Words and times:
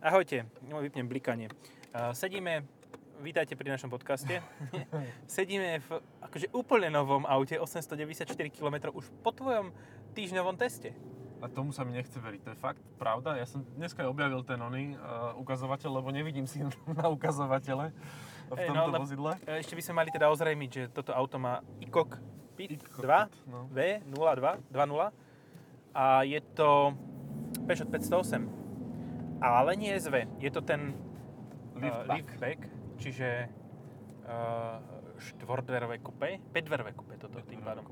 Ahojte, 0.00 0.48
no, 0.64 0.80
vypnem 0.80 1.04
blikanie. 1.04 1.52
Uh, 1.92 2.16
sedíme, 2.16 2.64
vítajte 3.20 3.52
pri 3.52 3.76
našom 3.76 3.92
podcaste. 3.92 4.40
sedíme 5.28 5.84
v 5.84 6.00
akože 6.24 6.48
úplne 6.56 6.88
novom 6.88 7.28
aute, 7.28 7.60
894 7.60 8.32
km 8.48 8.96
už 8.96 9.12
po 9.20 9.28
tvojom 9.28 9.68
týždňovom 10.16 10.56
teste. 10.56 10.96
A 11.44 11.52
tomu 11.52 11.76
sa 11.76 11.84
mi 11.84 11.92
nechce 11.92 12.16
veriť, 12.16 12.40
to 12.40 12.50
je 12.56 12.58
fakt 12.64 12.80
pravda. 12.96 13.36
Ja 13.36 13.44
som 13.44 13.60
dneska 13.76 14.08
objavil 14.08 14.40
ten 14.40 14.56
oný 14.56 14.96
uh, 14.96 15.36
ukazovateľ, 15.36 16.00
lebo 16.00 16.08
nevidím 16.08 16.48
si 16.48 16.64
na 16.96 17.04
ukazovatele 17.12 17.92
v 18.48 18.56
Hej, 18.56 18.72
tomto 18.72 18.88
no, 18.96 19.00
vozidle. 19.04 19.36
Ešte 19.44 19.76
by 19.76 19.82
sme 19.84 19.94
mali 20.00 20.08
teda 20.08 20.32
ozrejmiť, 20.32 20.70
že 20.72 20.82
toto 20.96 21.12
auto 21.12 21.36
má 21.36 21.60
ICOC 21.84 22.16
PIT 22.56 22.80
ICOC 22.80 23.04
2 23.04 23.52
no. 23.52 23.68
V02 23.68 24.48
2.0 24.64 25.12
a 25.92 26.24
je 26.24 26.40
to 26.56 26.96
Peugeot 27.68 27.92
508. 27.92 28.59
Ale 29.40 29.72
nie 29.74 29.90
SV, 29.90 30.38
je 30.38 30.50
to 30.50 30.60
ten 30.60 30.92
Liftback. 31.74 32.06
uh, 32.06 32.14
liftback, 32.14 32.60
čiže 32.96 33.48
uh, 34.24 34.76
štvordverové 35.16 35.98
kupé, 35.98 36.40
päťdverové 36.52 36.92
kupé 36.92 37.16
toto 37.16 37.40
tým 37.42 37.60
pádom. 37.60 37.84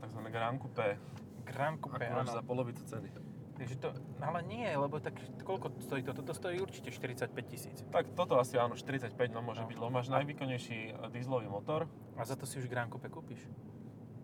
Takzvané 0.00 0.28
Grand 0.30 0.58
Coupé. 0.58 0.98
Grand 1.42 1.78
Coupé, 1.78 2.06
áno. 2.06 2.26
za 2.26 2.42
polovicu 2.42 2.82
ceny. 2.82 3.10
Takže 3.54 3.76
to, 3.76 3.92
ale 4.18 4.40
nie, 4.42 4.64
lebo 4.66 4.96
tak 4.98 5.12
koľko 5.44 5.68
stojí 5.84 6.00
to? 6.00 6.16
Toto 6.16 6.32
stojí 6.32 6.58
určite 6.58 6.88
45 6.88 7.28
tisíc. 7.44 7.84
Tak 7.92 8.08
toto 8.16 8.40
asi 8.40 8.56
áno, 8.56 8.72
45 8.72 9.12
no 9.30 9.44
môže 9.44 9.60
No. 9.60 9.68
byť, 9.68 9.76
lebo 9.76 9.90
máš 9.92 10.08
najvýkonnejší 10.08 10.78
e, 10.88 11.12
dieselový 11.12 11.44
motor 11.44 11.84
A 12.16 12.24
za 12.24 12.40
to 12.40 12.48
si 12.48 12.56
už 12.56 12.72
Grand 12.72 12.88
Coupé 12.88 13.12
kúpiš. 13.12 13.44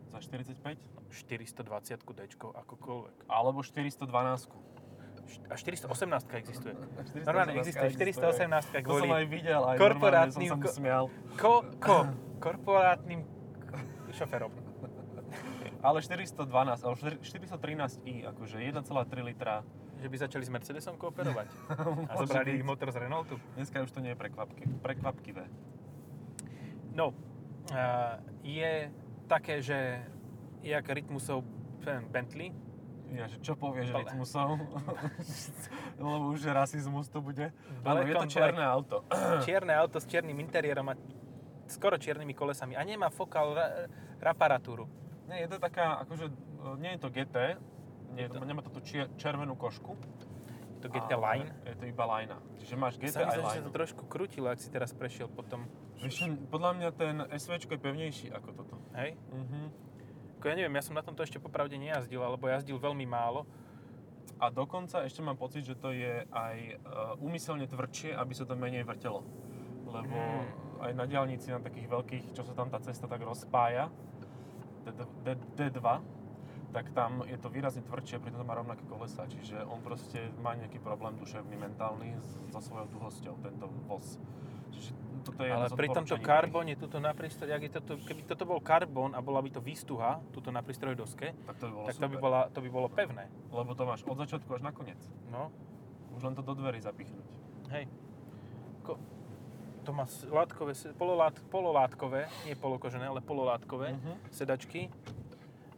za 0.09 0.25
45, 0.25 0.81
420 1.13 2.01
D, 2.17 2.21
akokoľvek. 2.33 3.29
alebo 3.29 3.61
412. 3.61 4.09
A 5.51 5.55
418 5.59 6.35
existuje. 6.39 6.75
418 6.75 7.27
Normálne 7.27 7.53
existuje 7.59 7.89
418 7.95 8.71
To 8.71 8.79
som 8.79 8.83
kvôli 8.83 9.09
aj 9.11 9.27
videl, 9.27 9.61
aj 9.63 9.77
korporátnym 9.79 10.51
som 10.51 10.61
sa 10.63 10.73
smial. 10.73 11.05
ko, 11.39 11.67
ko, 11.83 12.11
korporátnym 12.39 13.27
šoferom. 14.17 14.53
Ale 15.85 15.99
412, 16.03 16.51
alebo 16.83 16.97
413i, 17.23 18.27
akože 18.27 18.57
1,3 18.59 19.29
litra. 19.29 19.63
Že 19.97 20.09
by 20.13 20.17
začali 20.29 20.45
s 20.45 20.51
Mercedesom 20.53 21.01
kooperovať. 21.01 21.49
A 22.11 22.13
zobrali 22.21 22.61
ich 22.61 22.65
motor 22.67 22.93
z 22.93 23.01
Renaultu. 23.01 23.41
Dneska 23.57 23.81
už 23.81 23.91
to 23.93 24.05
nie 24.05 24.13
je 24.13 24.19
prekvapky, 24.19 24.69
prekvapkivé. 24.85 25.49
No, 26.93 27.13
uh, 27.73 28.21
je 28.45 28.93
také, 29.25 29.65
že 29.65 30.05
jak 30.61 30.85
Rytmusov 30.85 31.45
ten 31.81 32.05
Bentley, 32.13 32.53
Ja, 33.07 33.25
že 33.25 33.39
čo 33.39 33.55
povieš 33.55 33.91
Bale. 33.91 34.03
rytmusov? 34.03 34.59
Lebo 36.03 36.31
už 36.31 36.43
rasizmus 36.47 37.07
tu 37.07 37.21
bude. 37.21 37.55
Lebo 37.81 38.03
je 38.03 38.15
to 38.15 38.27
čierne 38.29 38.63
auto. 38.63 39.07
čierne 39.47 39.73
auto 39.73 40.03
s 40.03 40.07
čiernym 40.07 40.37
interiérom 40.37 40.91
a 40.91 40.95
skoro 41.67 41.97
čiernymi 41.97 42.33
kolesami 42.33 42.75
a 42.75 42.83
nemá 42.83 43.09
fokal 43.09 43.55
ra- 43.55 43.87
raparatúru. 44.19 44.87
Nie, 45.27 45.47
je 45.47 45.55
to 45.55 45.59
taká, 45.59 46.03
akože, 46.03 46.31
e, 46.31 46.35
nie 46.79 46.95
je 46.95 47.01
to 47.03 47.09
GT, 47.11 47.37
nie 48.13 48.23
je 48.23 48.31
to, 48.31 48.39
nemá 48.41 48.63
to 48.63 48.71
tú 48.71 48.81
čier, 48.81 49.11
červenú 49.17 49.55
košku. 49.55 49.99
Je 50.77 50.81
to 50.83 50.89
GT 50.89 51.11
ale 51.13 51.43
Line. 51.43 51.51
Je 51.65 51.75
to 51.75 51.85
iba 51.87 52.05
line. 52.07 52.35
Čiže 52.59 52.75
máš 52.75 52.95
GT 52.97 53.11
Sa 53.13 53.27
že 53.27 53.43
sa 53.43 53.55
line. 53.55 53.65
to 53.65 53.73
trošku 53.73 54.07
krutilo, 54.07 54.47
ak 54.47 54.59
si 54.59 54.69
teraz 54.69 54.91
prešiel 54.93 55.27
potom. 55.27 55.67
Vieš, 55.99 56.31
podľa 56.47 56.71
mňa 56.75 56.89
ten 56.93 57.15
SVčko 57.33 57.75
je 57.75 57.81
pevnejší 57.81 58.27
ako 58.31 58.49
toto. 58.55 58.75
Hej? 58.95 59.15
Mhm. 59.31 59.63
Ako 60.47 60.55
ja 60.55 60.63
neviem, 60.63 60.79
ja 60.79 60.87
som 60.87 60.95
na 60.95 61.03
tomto 61.03 61.27
ešte 61.27 61.43
popravde 61.43 61.75
nejazdil, 61.75 62.23
alebo 62.23 62.47
jazdil 62.47 62.79
veľmi 62.79 63.03
málo. 63.03 63.51
A 64.39 64.47
dokonca 64.47 65.03
ešte 65.03 65.19
mám 65.19 65.35
pocit, 65.35 65.67
že 65.67 65.75
to 65.75 65.91
je 65.91 66.23
aj 66.23 66.57
uh, 66.87 67.19
úmyselne 67.19 67.67
tvrdšie, 67.67 68.15
aby 68.15 68.31
sa 68.31 68.47
to 68.47 68.55
menej 68.55 68.87
vrtelo. 68.87 69.27
Lebo 69.91 70.15
Hmm. 70.15 70.87
aj 70.87 70.93
na 70.95 71.03
diálnici, 71.03 71.51
na 71.51 71.59
takých 71.59 71.91
veľkých, 71.91 72.25
čo 72.31 72.47
sa 72.47 72.55
tam 72.55 72.71
tá 72.71 72.79
cesta 72.79 73.11
tak 73.11 73.27
rozpája, 73.27 73.91
D- 74.87 74.95
D- 75.27 75.51
D2, 75.59 75.83
tak 76.71 76.95
tam 76.95 77.27
je 77.27 77.35
to 77.43 77.51
výrazne 77.51 77.83
tvrdšie, 77.83 78.23
pritom 78.23 78.39
to 78.39 78.47
má 78.47 78.55
rovnaké 78.55 78.87
kolesa. 78.87 79.27
Čiže 79.27 79.67
on 79.67 79.83
proste 79.83 80.31
má 80.39 80.55
nejaký 80.55 80.79
problém 80.79 81.19
duševný, 81.19 81.59
mentálny 81.59 82.15
so 82.55 82.63
svojou 82.63 82.87
tuhosťou, 82.95 83.35
tento 83.43 83.67
voz. 83.91 84.15
Čiže 84.77 84.93
toto 85.25 85.41
je 85.41 85.51
Ale 85.51 85.67
pri 85.69 85.89
tomto 85.91 86.17
karbone, 86.19 86.73
tuto 86.75 86.99
na 86.99 87.11
prístroj, 87.11 87.51
ak 87.51 87.63
je 87.63 87.73
toto, 87.73 87.93
keby 87.99 88.23
toto 88.23 88.45
bol 88.45 88.61
karbon 88.61 89.11
a 89.11 89.21
bola 89.21 89.41
by 89.41 89.51
to 89.51 89.61
výstuha, 89.61 90.21
tuto 90.31 90.49
na 90.49 90.61
prístrojovej 90.61 90.99
doske. 90.99 91.27
Tak 91.43 91.57
to 91.57 91.67
by 91.67 91.73
bolo 91.73 91.87
tak 91.87 91.97
to 91.97 92.07
by, 92.07 92.17
bola, 92.17 92.41
to 92.49 92.59
by 92.61 92.69
bolo 92.69 92.89
pevné. 92.89 93.25
Lebo 93.49 93.73
to 93.73 93.83
máš 93.83 94.05
od 94.05 94.17
začiatku 94.17 94.49
až 94.51 94.63
na 94.63 94.71
koniec. 94.71 95.01
No, 95.27 95.51
Už 96.13 96.23
len 96.23 96.33
to 96.33 96.41
do 96.41 96.55
dverí 96.55 96.79
zapichnúť. 96.79 97.29
hej. 97.71 97.85
Ko, 98.81 98.97
to 99.83 99.91
má 99.91 100.03
látkové, 100.27 100.73
pololát, 100.95 101.37
pololátkové, 101.47 102.27
nie 102.43 102.55
polokožené, 102.55 103.05
ale 103.05 103.21
pololátkové 103.21 103.93
Mhm. 103.93 104.31
sedačky. 104.31 104.89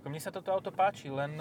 Mne 0.00 0.20
sa 0.20 0.30
toto 0.30 0.48
auto 0.48 0.70
páči, 0.70 1.08
len 1.08 1.36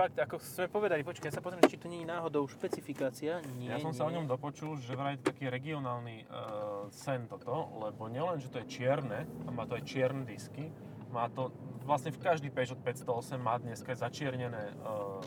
fakt, 0.00 0.16
ako 0.16 0.40
sme 0.40 0.66
povedali, 0.72 1.04
počkaj, 1.04 1.28
ja 1.28 1.34
sa 1.36 1.44
pozriem, 1.44 1.60
či 1.68 1.76
to 1.76 1.84
nie 1.84 2.00
je 2.00 2.08
náhodou 2.08 2.48
špecifikácia. 2.48 3.44
Nie, 3.60 3.76
Ja 3.76 3.84
som 3.84 3.92
nie. 3.92 3.98
sa 4.00 4.08
o 4.08 4.12
ňom 4.16 4.24
dopočul, 4.24 4.80
že 4.80 4.96
vraj 4.96 5.20
taký 5.20 5.52
regionálny 5.52 6.24
uh, 6.24 6.88
sen 6.88 7.28
toto, 7.28 7.68
lebo 7.84 8.08
nielen, 8.08 8.40
že 8.40 8.48
to 8.48 8.64
je 8.64 8.80
čierne, 8.80 9.28
a 9.44 9.48
má 9.52 9.68
to 9.68 9.76
aj 9.76 9.84
čierne 9.84 10.24
disky, 10.24 10.72
má 11.12 11.28
to, 11.28 11.52
vlastne 11.84 12.16
v 12.16 12.20
každý 12.22 12.48
Peugeot 12.48 12.80
508 12.80 13.36
má 13.36 13.60
dneska 13.60 13.92
začiernené 13.92 14.72
uh, 14.80 15.20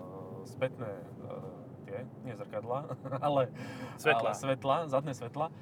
spätné 0.49 0.89
uh, 0.89 1.53
tie, 1.85 2.09
nie 2.25 2.33
zrkadla, 2.33 2.97
ale 3.29 3.53
Svetla. 4.01 4.33
ale 4.33 4.41
svetla, 4.41 4.75
zadné 4.89 5.13
svetla. 5.13 5.53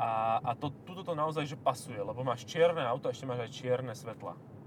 A, 0.00 0.38
a 0.46 0.50
to, 0.54 0.70
tuto 0.86 1.02
to 1.02 1.12
naozaj 1.18 1.42
že 1.44 1.58
pasuje, 1.58 1.98
lebo 1.98 2.22
máš 2.22 2.46
čierne 2.46 2.86
auto 2.86 3.10
a 3.10 3.12
ešte 3.12 3.26
máš 3.26 3.44
aj 3.44 3.50
čierne 3.50 3.92
svetla 3.92 4.59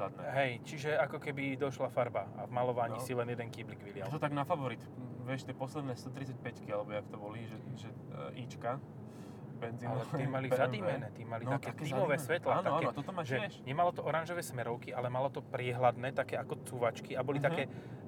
zadné. 0.00 0.24
Hej, 0.32 0.50
čiže 0.64 0.90
ako 0.96 1.18
keby 1.18 1.54
došla 1.56 1.88
farba 1.88 2.24
a 2.34 2.44
v 2.44 2.50
malovaní 2.50 2.96
No. 2.96 3.04
si 3.04 3.12
len 3.12 3.28
jeden 3.28 3.48
kýblik 3.48 3.78
Je 3.78 3.86
vylial. 3.86 4.08
to 4.08 4.16
tak 4.16 4.32
na 4.32 4.42
favorit, 4.42 4.80
vieš, 5.22 5.44
tie 5.44 5.52
posledné 5.52 5.92
135 5.94 6.40
alebo 6.66 6.90
jak 6.90 7.04
to 7.06 7.16
volí, 7.16 7.44
že, 7.44 7.56
že 7.76 7.88
uh, 8.08 8.32
Ička, 8.34 8.80
benzínové. 9.54 10.00
Ale 10.00 10.16
tí 10.16 10.24
mali 10.26 10.48
BMW. 10.48 10.56
zadýmené, 10.56 11.06
tí 11.12 11.22
mali 11.22 11.44
No, 11.44 11.52
také 11.54 11.76
také 11.76 11.84
dymové 11.86 12.16
svetla. 12.16 12.52
Áno, 12.54 12.64
také, 12.72 12.84
áno, 12.86 12.96
toto 12.96 13.10
máš 13.12 13.26
že 13.26 13.36
tiež. 13.38 13.54
Nemalo 13.62 13.90
to 13.90 14.00
oranžové 14.00 14.40
smerovky, 14.40 14.88
ale 14.90 15.06
malo 15.06 15.28
to 15.28 15.40
priehľadné, 15.42 16.12
také 16.12 16.34
ako 16.34 16.64
cúvačky 16.64 17.12
a 17.12 17.20
boli 17.20 17.36
Mhm. 17.36 17.44
také, 17.44 17.62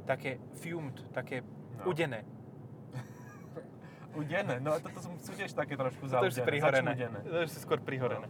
také 0.04 0.30
fumed, 0.54 0.96
také 1.10 1.44
No. 1.76 1.84
udené. 1.86 2.24
Udené, 4.12 4.60
no 4.60 4.72
a 4.72 4.78
toto 4.78 5.00
sú, 5.00 5.08
tiež 5.32 5.52
také 5.52 5.72
trošku 5.72 6.04
To 6.04 6.20
už 6.20 6.32
sú 6.32 6.40
zaudené, 6.40 6.44
prihorené. 6.44 6.92
To 7.22 7.36
už 7.44 7.50
sú 7.50 7.60
skôr 7.60 7.80
prihorené. 7.80 8.28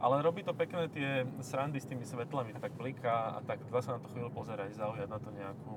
Ale 0.00 0.24
robí 0.24 0.40
to 0.40 0.56
pekné 0.56 0.88
tie 0.88 1.28
srandy 1.44 1.76
s 1.76 1.84
tými 1.84 2.08
svetlami, 2.08 2.56
tak 2.56 2.72
bliká 2.72 3.36
a 3.36 3.38
tak 3.44 3.60
dá 3.68 3.84
sa 3.84 3.96
na 3.96 4.00
to 4.00 4.08
chvíľu 4.08 4.32
pozerať, 4.32 4.72
zaujať 4.72 5.08
na 5.12 5.20
to 5.20 5.28
nejakú 5.28 5.76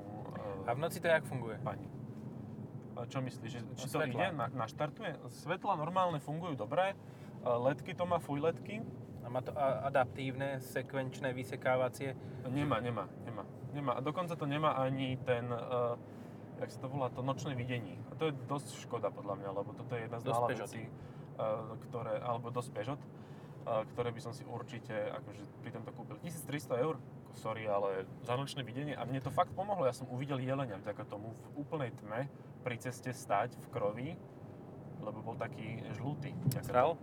uh, 0.64 0.68
A 0.68 0.72
v 0.72 0.80
noci 0.80 0.96
to 0.96 1.12
jak 1.12 1.28
funguje? 1.28 1.60
pani. 1.60 1.84
A 2.96 3.04
čo 3.04 3.20
myslíš, 3.20 3.50
že, 3.52 3.60
či 3.76 3.86
to 3.92 4.00
svetla. 4.00 4.16
ide, 4.16 4.26
na, 4.32 4.46
naštartuje? 4.48 5.20
Svetla 5.44 5.76
normálne 5.76 6.24
fungujú 6.24 6.56
dobre, 6.56 6.96
uh, 6.96 7.60
ledky 7.68 7.92
to 7.92 8.08
má, 8.08 8.16
fuj 8.16 8.40
ledky, 8.40 8.80
A 9.24 9.32
má 9.32 9.40
to 9.40 9.56
a- 9.56 9.88
adaptívne, 9.88 10.60
sekvenčné, 10.60 11.32
vysekávacie. 11.32 12.12
Nemá, 12.44 12.76
nemá, 12.80 13.08
nemá. 13.24 13.44
Nemá. 13.72 13.92
A 13.96 14.00
dokonca 14.04 14.36
to 14.36 14.44
nemá 14.44 14.76
ani 14.76 15.16
ten, 15.24 15.48
uh, 15.48 15.96
jak 16.60 16.68
sa 16.70 16.78
to 16.84 16.88
volá, 16.92 17.08
to 17.08 17.24
nočné 17.24 17.56
videnie. 17.56 17.96
A 18.08 18.16
to 18.20 18.28
je 18.28 18.36
dosť 18.48 18.84
škoda 18.84 19.08
podľa 19.08 19.40
mňa, 19.40 19.48
lebo 19.52 19.72
toto 19.72 19.96
je 19.96 20.04
jedna 20.04 20.20
z 20.20 20.24
mála 20.28 20.48
vecí, 20.52 20.82
uh, 20.86 21.72
ktoré, 21.88 22.20
alebo 22.20 22.52
dosť 22.52 22.70
Peugeot, 22.76 23.00
ktoré 23.64 24.12
by 24.12 24.20
som 24.20 24.32
si 24.36 24.44
určite 24.44 24.92
akože 24.92 25.42
pri 25.64 25.70
tomto 25.72 25.90
kúpil. 25.96 26.20
1300 26.20 26.84
eur, 26.84 27.00
sorry, 27.32 27.64
ale 27.64 28.04
za 28.22 28.36
nočné 28.36 28.60
videnie. 28.60 28.92
A 28.92 29.08
mne 29.08 29.24
to 29.24 29.32
fakt 29.32 29.56
pomohlo. 29.56 29.88
Ja 29.88 29.96
som 29.96 30.04
uvidel 30.12 30.38
jelenia 30.44 30.76
vďaka 30.76 31.08
tomu 31.08 31.32
v 31.32 31.64
úplnej 31.64 31.90
tme 31.96 32.28
pri 32.60 32.76
ceste 32.76 33.10
stať 33.10 33.56
v 33.56 33.66
krovi, 33.72 34.08
lebo 35.00 35.18
bol 35.24 35.36
taký 35.36 35.80
žlutý. 35.96 36.36
Sral? 36.60 37.00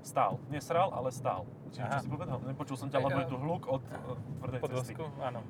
Stál. 0.00 0.40
Nie 0.48 0.64
sral, 0.64 0.88
ale 0.88 1.12
stál. 1.12 1.44
Čiže, 1.68 1.84
Aha. 1.84 2.00
čo 2.00 2.08
si 2.08 2.10
povedal? 2.12 2.38
Nepočul 2.48 2.76
som 2.80 2.88
ťa, 2.88 2.98
lebo 3.04 3.18
je 3.20 3.28
tu 3.28 3.36
hluk 3.36 3.62
od, 3.68 3.84
od 4.08 4.18
tvrdej 4.40 4.60
Pod 4.64 4.70
cesty. 4.72 4.96
dosku? 4.96 5.04
Áno. 5.20 5.40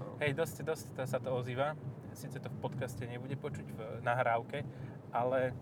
No. 0.00 0.04
Hej, 0.22 0.32
dosť, 0.32 0.56
dosť 0.64 0.84
to 0.96 1.02
sa 1.04 1.18
to 1.20 1.28
ozýva. 1.36 1.76
Sice 2.16 2.40
to 2.40 2.48
v 2.48 2.58
podcaste 2.64 3.04
nebude 3.04 3.36
počuť 3.36 3.66
v 3.68 3.80
nahrávke, 4.00 4.64
ale 5.12 5.52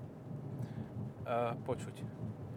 uh, 1.26 1.58
počuť 1.66 2.06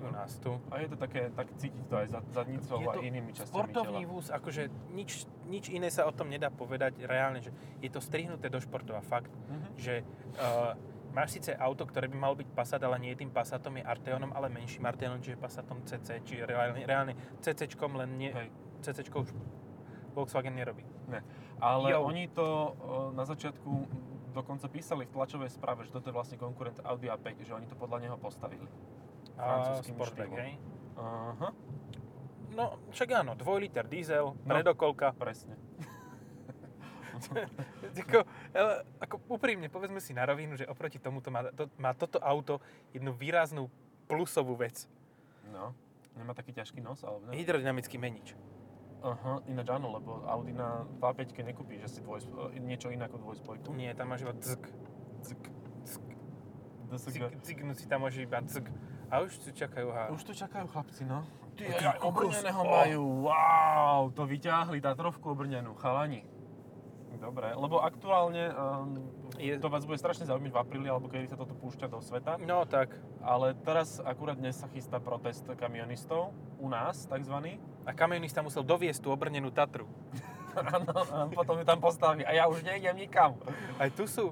u 0.01 0.09
nás 0.09 0.31
tu. 0.35 0.51
A 0.67 0.77
je 0.77 0.87
to 0.87 0.97
také, 0.97 1.29
tak 1.29 1.47
cítiť 1.53 1.83
to 1.85 1.95
aj 1.95 2.07
za 2.07 2.19
zadnicou 2.31 2.79
a 2.81 2.97
inými 2.97 3.31
časťami 3.31 3.49
sportovný 3.49 4.01
tela. 4.01 4.09
vúz, 4.09 4.25
akože 4.29 4.61
nič, 4.89 5.09
nič 5.45 5.65
iné 5.67 5.87
sa 5.87 6.03
o 6.03 6.11
tom 6.11 6.27
nedá 6.27 6.49
povedať 6.49 7.01
reálne, 7.01 7.39
že 7.39 7.51
je 7.77 7.87
to 7.87 7.99
strihnuté 7.99 8.47
do 8.47 8.57
športova 8.57 8.99
fakt, 9.01 9.29
Mhm. 9.45 9.67
že 9.75 10.01
uh, 10.01 10.73
máš 11.09 11.35
síce 11.35 11.51
auto, 11.53 11.83
ktoré 11.83 12.05
by 12.05 12.17
malo 12.17 12.35
byť 12.35 12.47
Passat, 12.49 12.79
ale 12.79 12.97
nie 12.97 13.11
je 13.11 13.19
tým 13.19 13.29
Passatom, 13.29 13.73
je 13.73 13.83
Arteonom, 13.83 14.29
ale 14.29 14.47
menším 14.47 14.83
Arteonom, 14.83 15.19
čiže 15.19 15.35
Passatom 15.35 15.81
CC, 15.83 16.21
čiže 16.21 16.45
reálne, 16.45 16.81
reálne 16.81 17.13
CCčkom, 17.39 17.91
len 17.95 18.09
nie, 18.15 18.29
Hej, 18.29 18.49
CCčko 18.81 19.17
už 19.19 19.29
Volkswagen 20.11 20.53
nerobí. 20.53 20.83
ne. 21.07 21.21
Ale 21.57 21.91
Jo. 21.91 22.03
oni 22.03 22.27
to 22.27 22.41
o, 22.41 22.71
na 23.11 23.23
začiatku 23.23 23.71
dokonca 24.29 24.67
písali 24.67 25.03
v 25.03 25.11
tlačovej 25.11 25.49
správe, 25.49 25.83
že 25.83 25.91
toto 25.91 26.07
je 26.07 26.13
vlastne 26.13 26.37
konkurent 26.37 26.79
Audi 26.81 27.07
A5, 27.07 27.27
že 27.41 27.51
oni 27.51 27.65
to 27.65 27.75
podľa 27.75 27.99
neho 27.99 28.15
postavili. 28.15 28.63
Francúzským 29.39 29.95
Sportback, 29.95 30.31
hej? 30.35 30.51
Aha, 30.99 31.49
No, 32.49 32.75
však 32.91 33.09
áno, 33.13 33.37
2 33.37 33.45
liter 33.61 33.85
diesel, 33.85 34.35
No. 34.35 34.43
predokolka. 34.43 35.13
presne. 35.15 35.55
Ako, 37.99 38.23
ale, 38.55 38.73
ako 39.03 39.15
úprimne, 39.27 39.67
povedzme 39.67 39.99
si 39.99 40.15
na 40.15 40.23
rovinu, 40.23 40.55
že 40.55 40.63
oproti 40.63 41.03
tomuto 41.03 41.27
má, 41.27 41.51
to, 41.51 41.67
má 41.75 41.91
toto 41.91 42.15
auto 42.23 42.63
jednu 42.95 43.11
výraznú 43.11 43.67
plusovú 44.07 44.55
vec. 44.55 44.87
No, 45.51 45.75
nemá 46.15 46.31
taký 46.31 46.55
ťažký 46.55 46.79
nos, 46.79 47.03
alebo 47.03 47.27
ne? 47.27 47.35
Hydrodynamický 47.35 47.99
menič. 47.99 48.39
Aha, 49.03 49.43
ináč 49.47 49.67
áno, 49.67 49.91
lebo 49.95 50.23
Audi 50.27 50.55
na 50.55 50.87
2.5 51.03 51.43
nekúpíš 51.43 51.87
asi 51.87 51.99
dvoj, 51.99 52.23
niečo 52.59 52.87
iné 52.87 53.07
ako 53.07 53.19
dvojspojku. 53.19 53.67
Nie, 53.75 53.91
tam 53.95 54.11
máš 54.11 54.23
iba. 54.23 54.35
Ck, 54.35 54.63
dzk. 55.23 55.43
DSG. 56.89 57.11
Cig, 57.13 57.23
cignúť 57.43 57.77
si 57.79 57.85
tam 57.87 58.03
môže 58.03 58.23
iba 58.23 58.39
dzk. 58.39 58.63
A 59.09 59.21
už 59.21 59.37
tu 59.37 59.49
čakajú 59.49 59.87
ha. 59.89 60.09
Už 60.09 60.21
tu 60.21 60.31
čakajú 60.31 60.65
chlapci, 60.67 61.03
no. 61.03 61.25
Ty, 61.57 61.65
Ty 61.75 61.85
obrneného 61.99 62.61
Oh. 62.61 62.71
majú, 62.71 63.01
wow, 63.25 64.01
to 64.09 64.23
vyťahli, 64.23 64.79
tá 64.79 64.95
trovku 64.95 65.27
obrnenú, 65.27 65.75
chalani. 65.75 66.23
Dobre, 67.19 67.51
lebo 67.51 67.83
aktuálne 67.83 68.47
um, 68.47 68.95
Je- 69.35 69.59
to 69.59 69.67
vás 69.67 69.83
bude 69.83 69.99
strašne 69.99 70.23
zaujímať 70.23 70.55
v 70.55 70.57
apríli, 70.57 70.87
alebo 70.87 71.11
kedy 71.11 71.27
sa 71.27 71.35
toto 71.35 71.51
púšťa 71.51 71.91
do 71.91 71.99
sveta. 71.99 72.39
No 72.39 72.63
tak. 72.63 72.95
Ale 73.19 73.59
teraz 73.59 73.99
akurát 73.99 74.39
dnes 74.39 74.55
sa 74.55 74.71
chystá 74.71 75.03
protest 75.03 75.43
kamionistov, 75.59 76.31
u 76.55 76.67
nás 76.67 77.03
takzvaný. 77.03 77.59
A 77.83 77.91
kamionista 77.91 78.39
musel 78.39 78.63
doviesť 78.63 79.03
tú 79.03 79.11
obrnenú 79.11 79.51
Tatru. 79.51 79.83
Áno, 80.55 80.95
potom 81.29 81.59
ju 81.59 81.65
tam 81.67 81.83
postaví 81.83 82.23
a 82.23 82.31
ja 82.31 82.47
už 82.47 82.63
nejdem 82.63 82.95
nikam. 82.95 83.35
Aj 83.75 83.91
tu 83.91 84.07
sú. 84.07 84.31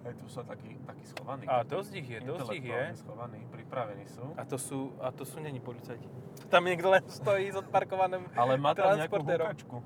Aj 0.00 0.16
tu 0.16 0.24
sú 0.26 0.40
takí, 0.42 0.80
takí 0.82 1.04
schovaní. 1.04 1.44
A 1.44 1.60
dosť 1.60 1.92
ich 1.94 2.08
je, 2.08 2.18
dosť 2.24 2.48
ich 2.56 2.66
je. 2.66 2.82
Schovaní, 2.96 3.44
pripravení 3.72 4.04
sú. 4.04 4.20
A 4.36 4.44
to 4.44 4.60
sú, 4.60 4.92
a 5.00 5.08
to 5.08 5.24
sú 5.24 5.40
není 5.40 5.56
policajti. 5.56 6.04
Tam 6.52 6.68
niekto 6.68 6.92
len 6.92 7.00
stojí 7.08 7.48
s 7.48 7.56
odparkovaným 7.56 8.28
Ale 8.36 8.60
má 8.60 8.76
tam 8.76 9.00
nejakú 9.00 9.24
hukačku. 9.24 9.80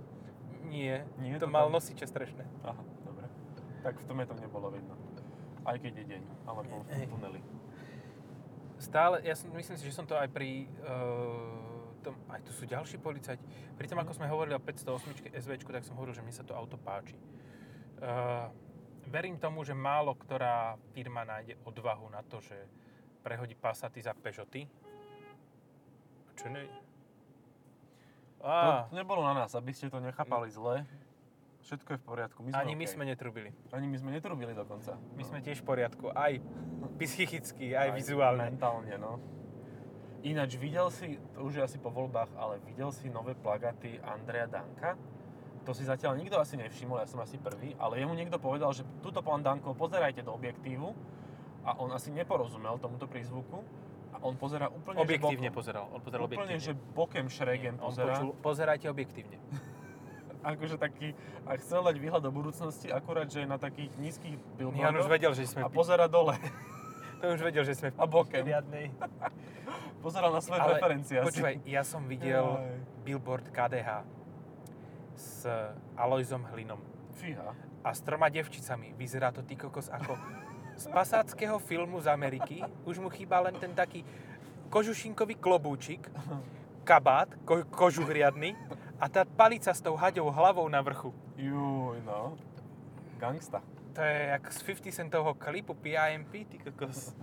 Nie, 0.66 1.06
Nie, 1.22 1.38
to 1.38 1.46
to 1.46 1.54
mal 1.54 1.70
tam- 1.70 1.78
nosiče 1.78 2.10
strešné. 2.10 2.42
Aha, 2.66 2.82
dobre. 3.06 3.30
Tak 3.86 4.02
v 4.02 4.04
tom 4.10 4.18
je 4.18 4.26
to 4.26 4.34
nebolo 4.42 4.74
vidno. 4.74 4.98
Aj 5.62 5.78
keď 5.78 6.02
je 6.02 6.04
deň, 6.18 6.22
alebo 6.50 6.82
v 6.82 7.06
tuneli. 7.06 7.40
Stále, 8.82 9.22
ja 9.22 9.38
som, 9.38 9.54
myslím 9.54 9.78
si, 9.78 9.86
že 9.86 9.94
som 9.94 10.02
to 10.02 10.18
aj 10.18 10.26
pri... 10.34 10.66
Uh, 10.82 12.02
tom, 12.02 12.14
aj 12.30 12.42
tu 12.42 12.50
sú 12.54 12.66
ďalší 12.66 12.98
policajti. 12.98 13.42
Pri 13.78 13.86
tom, 13.86 13.98
ako 13.98 14.14
sme 14.14 14.30
hovorili 14.30 14.54
o 14.54 14.62
508 14.62 15.30
SVčku, 15.42 15.70
tak 15.70 15.86
som 15.86 15.94
hovoril, 15.98 16.14
že 16.14 16.22
mne 16.22 16.34
sa 16.34 16.46
to 16.46 16.54
auto 16.54 16.78
páči. 16.78 17.18
Uh, 17.98 18.50
verím 19.10 19.38
tomu, 19.38 19.62
že 19.66 19.74
málo 19.74 20.14
ktorá 20.14 20.78
firma 20.94 21.26
nájde 21.26 21.58
odvahu 21.66 22.10
na 22.10 22.22
to, 22.26 22.38
že 22.42 22.54
prehodí 23.26 23.58
Passaty 23.58 23.98
za 23.98 24.14
Peugeoty. 24.14 24.70
Čo 26.38 26.46
ne... 26.46 26.62
Á, 28.38 28.86
To 28.86 28.94
nebolo 28.94 29.26
na 29.26 29.34
nás, 29.34 29.50
aby 29.58 29.74
ste 29.74 29.90
to 29.90 29.98
nechápali 29.98 30.46
zle. 30.54 30.86
Všetko 31.66 31.88
je 31.90 31.98
v 31.98 32.04
poriadku. 32.06 32.38
My 32.46 32.54
sme 32.54 32.62
ani 32.62 32.72
my 32.78 32.86
OK. 32.86 32.92
sme 32.94 33.04
netrubili. 33.10 33.50
Ani 33.74 33.90
my 33.90 33.96
sme 33.98 34.10
netrubili 34.14 34.54
dokonca. 34.54 34.94
My 35.18 35.26
sme 35.26 35.42
tiež 35.42 35.58
v 35.58 35.66
poriadku. 35.66 36.14
Aj 36.14 36.38
psychicky, 37.02 37.74
aj, 37.74 37.98
vizuálne. 37.98 38.46
Mentálne, 38.46 38.94
no. 38.94 39.18
Ináč 40.22 40.54
videl 40.62 40.86
si, 40.94 41.18
to 41.34 41.50
už 41.50 41.58
je 41.58 41.62
asi 41.66 41.78
po 41.82 41.90
voľbách, 41.90 42.30
ale 42.38 42.62
videl 42.62 42.94
si 42.94 43.10
nové 43.10 43.34
plagaty 43.34 43.98
Andreja 44.06 44.46
Danka? 44.46 44.94
To 45.66 45.74
si 45.74 45.82
zatiaľ 45.82 46.14
nikto 46.14 46.38
asi 46.38 46.54
nevšimol, 46.54 47.02
ja 47.02 47.10
som 47.10 47.18
asi 47.18 47.42
prvý, 47.42 47.74
ale 47.82 47.98
jemu 47.98 48.14
niekto 48.14 48.38
povedal, 48.38 48.70
že 48.70 48.86
túto 49.02 49.18
pán 49.18 49.42
Danko, 49.42 49.74
pozerajte 49.74 50.22
do 50.22 50.30
objektívu 50.30 50.94
a 51.66 51.74
on 51.76 51.90
asi 51.90 52.08
neporozumel 52.08 52.78
tomuto 52.78 53.04
prízvuku 53.04 53.58
a 54.12 54.22
on 54.22 54.34
pozera 54.34 54.70
úplne, 54.70 55.02
Objektívne 55.02 55.18
že 55.42 55.50
bokom. 55.50 55.58
pozeral. 55.58 55.84
On 55.90 56.00
pozeral 56.00 56.24
Úplne, 56.24 56.38
objektívne. 56.46 56.62
že 56.62 56.94
bokem 56.94 57.26
šregem 57.26 57.74
on 57.76 57.90
pozera. 57.90 58.14
počul, 58.14 58.28
pozerajte 58.38 58.86
objektívne. 58.86 59.36
Akože 60.46 60.78
taký, 60.78 61.10
a 61.42 61.58
chcel 61.58 61.82
dať 61.82 61.96
výhľad 61.98 62.22
do 62.22 62.30
budúcnosti, 62.30 62.86
akurát, 62.88 63.26
že 63.26 63.42
je 63.42 63.48
na 63.48 63.58
takých 63.58 63.90
nízkych 63.98 64.30
Ja 64.30 64.38
on 64.38 64.46
už 64.46 64.54
billboardoch 64.78 65.10
vedel, 65.10 65.32
že 65.34 65.42
sme 65.44 65.60
a 65.60 65.68
pozera 65.68 66.06
dole. 66.06 66.38
To 67.16 67.32
už 67.32 67.40
vedel, 67.42 67.64
že 67.64 67.72
sme 67.72 67.88
v 67.90 67.96
A 67.96 68.04
bokem. 68.04 68.44
riadnej. 68.44 68.92
Pozeral 70.04 70.28
na 70.28 70.38
svoje 70.38 70.60
Ale 70.60 70.76
referencie 70.76 71.16
asi. 71.16 71.26
počúvaj, 71.32 71.64
ja 71.64 71.80
som 71.80 72.04
videl 72.04 72.44
Jaj. 72.44 72.76
billboard 73.02 73.46
KDH 73.48 74.04
s 75.16 75.48
Alojzom 75.96 76.44
Hlinom 76.46 76.76
Fíha. 77.16 77.56
a 77.80 77.88
s 77.88 78.04
troma 78.04 78.28
devčicami. 78.28 78.92
Vyzerá 78.94 79.32
to 79.32 79.40
ty 79.40 79.56
kokos 79.56 79.88
ako 79.88 80.12
z 80.76 80.86
pasáckého 80.86 81.58
filmu 81.58 82.00
z 82.00 82.06
Ameriky. 82.06 82.62
Už 82.84 82.98
mu 82.98 83.08
chýba 83.08 83.40
len 83.40 83.54
ten 83.56 83.72
taký 83.72 84.04
kožušinkový 84.68 85.34
klobúčik, 85.34 86.10
kabát, 86.84 87.28
ko- 87.44 87.64
kožuch 87.66 88.08
riadny 88.08 88.54
a 89.00 89.08
tá 89.08 89.24
palica 89.24 89.72
s 89.72 89.80
tou 89.80 89.96
haďou 89.96 90.30
hlavou 90.30 90.68
na 90.68 90.80
vrchu. 90.82 91.14
Juj, 91.36 92.00
no. 92.04 92.36
Gangsta. 93.18 93.62
To 93.92 94.00
je 94.04 94.16
jak 94.28 94.44
z 94.52 94.60
50 94.62 94.92
centového 94.92 95.34
klipu 95.34 95.72
PIMP, 95.74 96.44
ty 96.46 96.56
kokos. 96.60 97.16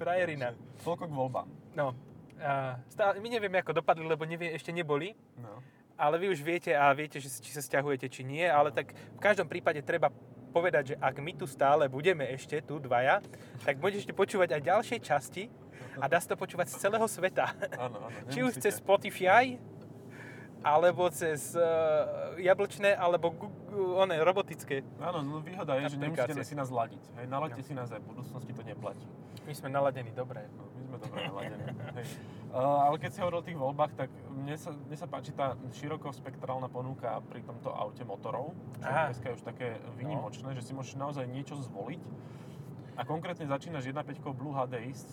Frajerina. 0.00 0.56
Toľko 0.80 1.04
k 1.04 1.12
voľbám. 1.12 1.48
No, 1.76 1.92
a 2.40 2.80
stále, 2.88 3.20
my 3.20 3.28
nevieme, 3.28 3.60
ako 3.60 3.76
dopadli, 3.76 4.08
lebo 4.08 4.24
nevie, 4.24 4.56
ešte 4.56 4.72
neboli, 4.72 5.12
No. 5.36 5.60
ale 5.92 6.16
vy 6.16 6.32
už 6.32 6.40
viete 6.40 6.72
a 6.72 6.88
viete, 6.96 7.20
že, 7.20 7.28
či 7.28 7.52
sa 7.52 7.60
stiahujete, 7.60 8.08
či 8.08 8.24
nie, 8.24 8.48
ale 8.48 8.72
tak 8.72 8.96
v 8.96 9.20
každom 9.20 9.44
prípade 9.44 9.84
treba 9.84 10.08
povedať, 10.50 10.84
že 10.84 10.96
ak 10.98 11.16
my 11.16 11.32
tu 11.32 11.46
stále 11.46 11.86
budeme 11.86 12.26
ešte, 12.26 12.58
tu 12.60 12.76
dvaja, 12.76 13.22
tak 13.62 13.78
budete 13.78 14.10
počúvať 14.10 14.58
aj 14.58 14.62
ďalšie 14.62 14.98
časti 14.98 15.46
a 15.96 16.04
dá 16.04 16.18
sa 16.18 16.34
to 16.34 16.36
počúvať 16.36 16.68
z 16.68 16.76
celého 16.78 17.06
sveta. 17.06 17.54
Áno, 17.78 17.96
áno. 18.02 18.16
či 18.32 18.42
už 18.42 18.58
cez 18.58 18.76
Spotify, 18.76 19.56
alebo 20.60 21.08
cez 21.08 21.56
uh, 21.56 21.64
jablčné, 22.36 22.92
alebo 22.92 23.32
gu, 23.32 23.48
gu, 23.48 23.96
one, 23.96 24.12
robotické. 24.20 24.84
Áno, 25.00 25.24
no 25.24 25.40
výhoda 25.40 25.72
je, 25.80 25.88
že 25.88 25.96
nemusíte 25.96 26.36
Aplikácie. 26.36 26.44
si 26.44 26.54
nás 26.54 26.68
ladiť. 26.68 27.00
Hej, 27.16 27.26
nalaďte 27.26 27.62
No. 27.64 27.66
si 27.66 27.72
nás 27.72 27.88
aj 27.88 28.00
v 28.04 28.06
budúcnosti, 28.12 28.52
to 28.52 28.60
neplatí. 28.60 29.08
My 29.48 29.56
sme 29.56 29.68
naladení 29.72 30.12
dobre. 30.12 30.44
No, 30.52 30.68
my 30.68 30.82
sme 30.84 30.96
dobre 31.00 31.18
naladení. 31.24 31.64
Hej. 31.96 32.06
Uh, 32.50 32.58
ale 32.82 32.98
keď 32.98 33.10
si 33.10 33.18
hovoril 33.20 33.38
o 33.38 33.46
tých 33.46 33.54
voľbách, 33.56 33.92
tak 33.94 34.10
mne 34.28 34.58
sa, 34.58 34.74
mne 34.74 34.96
sa 34.98 35.06
páči 35.06 35.30
tá 35.30 35.54
širokospektrálna 35.70 36.66
ponuka 36.66 37.22
pri 37.24 37.40
tomto 37.40 37.70
aute 37.70 38.02
motorov, 38.02 38.50
čo 38.76 38.84
Aha. 38.84 39.06
je 39.06 39.14
dneska 39.14 39.28
už 39.30 39.42
také 39.44 39.68
výnimočné, 39.94 40.50
že 40.52 40.66
si 40.66 40.72
môžeš 40.72 40.94
naozaj 40.94 41.24
niečo 41.24 41.54
zvoliť. 41.54 42.02
A 42.98 43.06
konkrétne 43.06 43.46
začínaš 43.46 43.86
1.5 43.86 44.18
Blue 44.34 44.50
HDI 44.50 44.90
s 44.90 45.06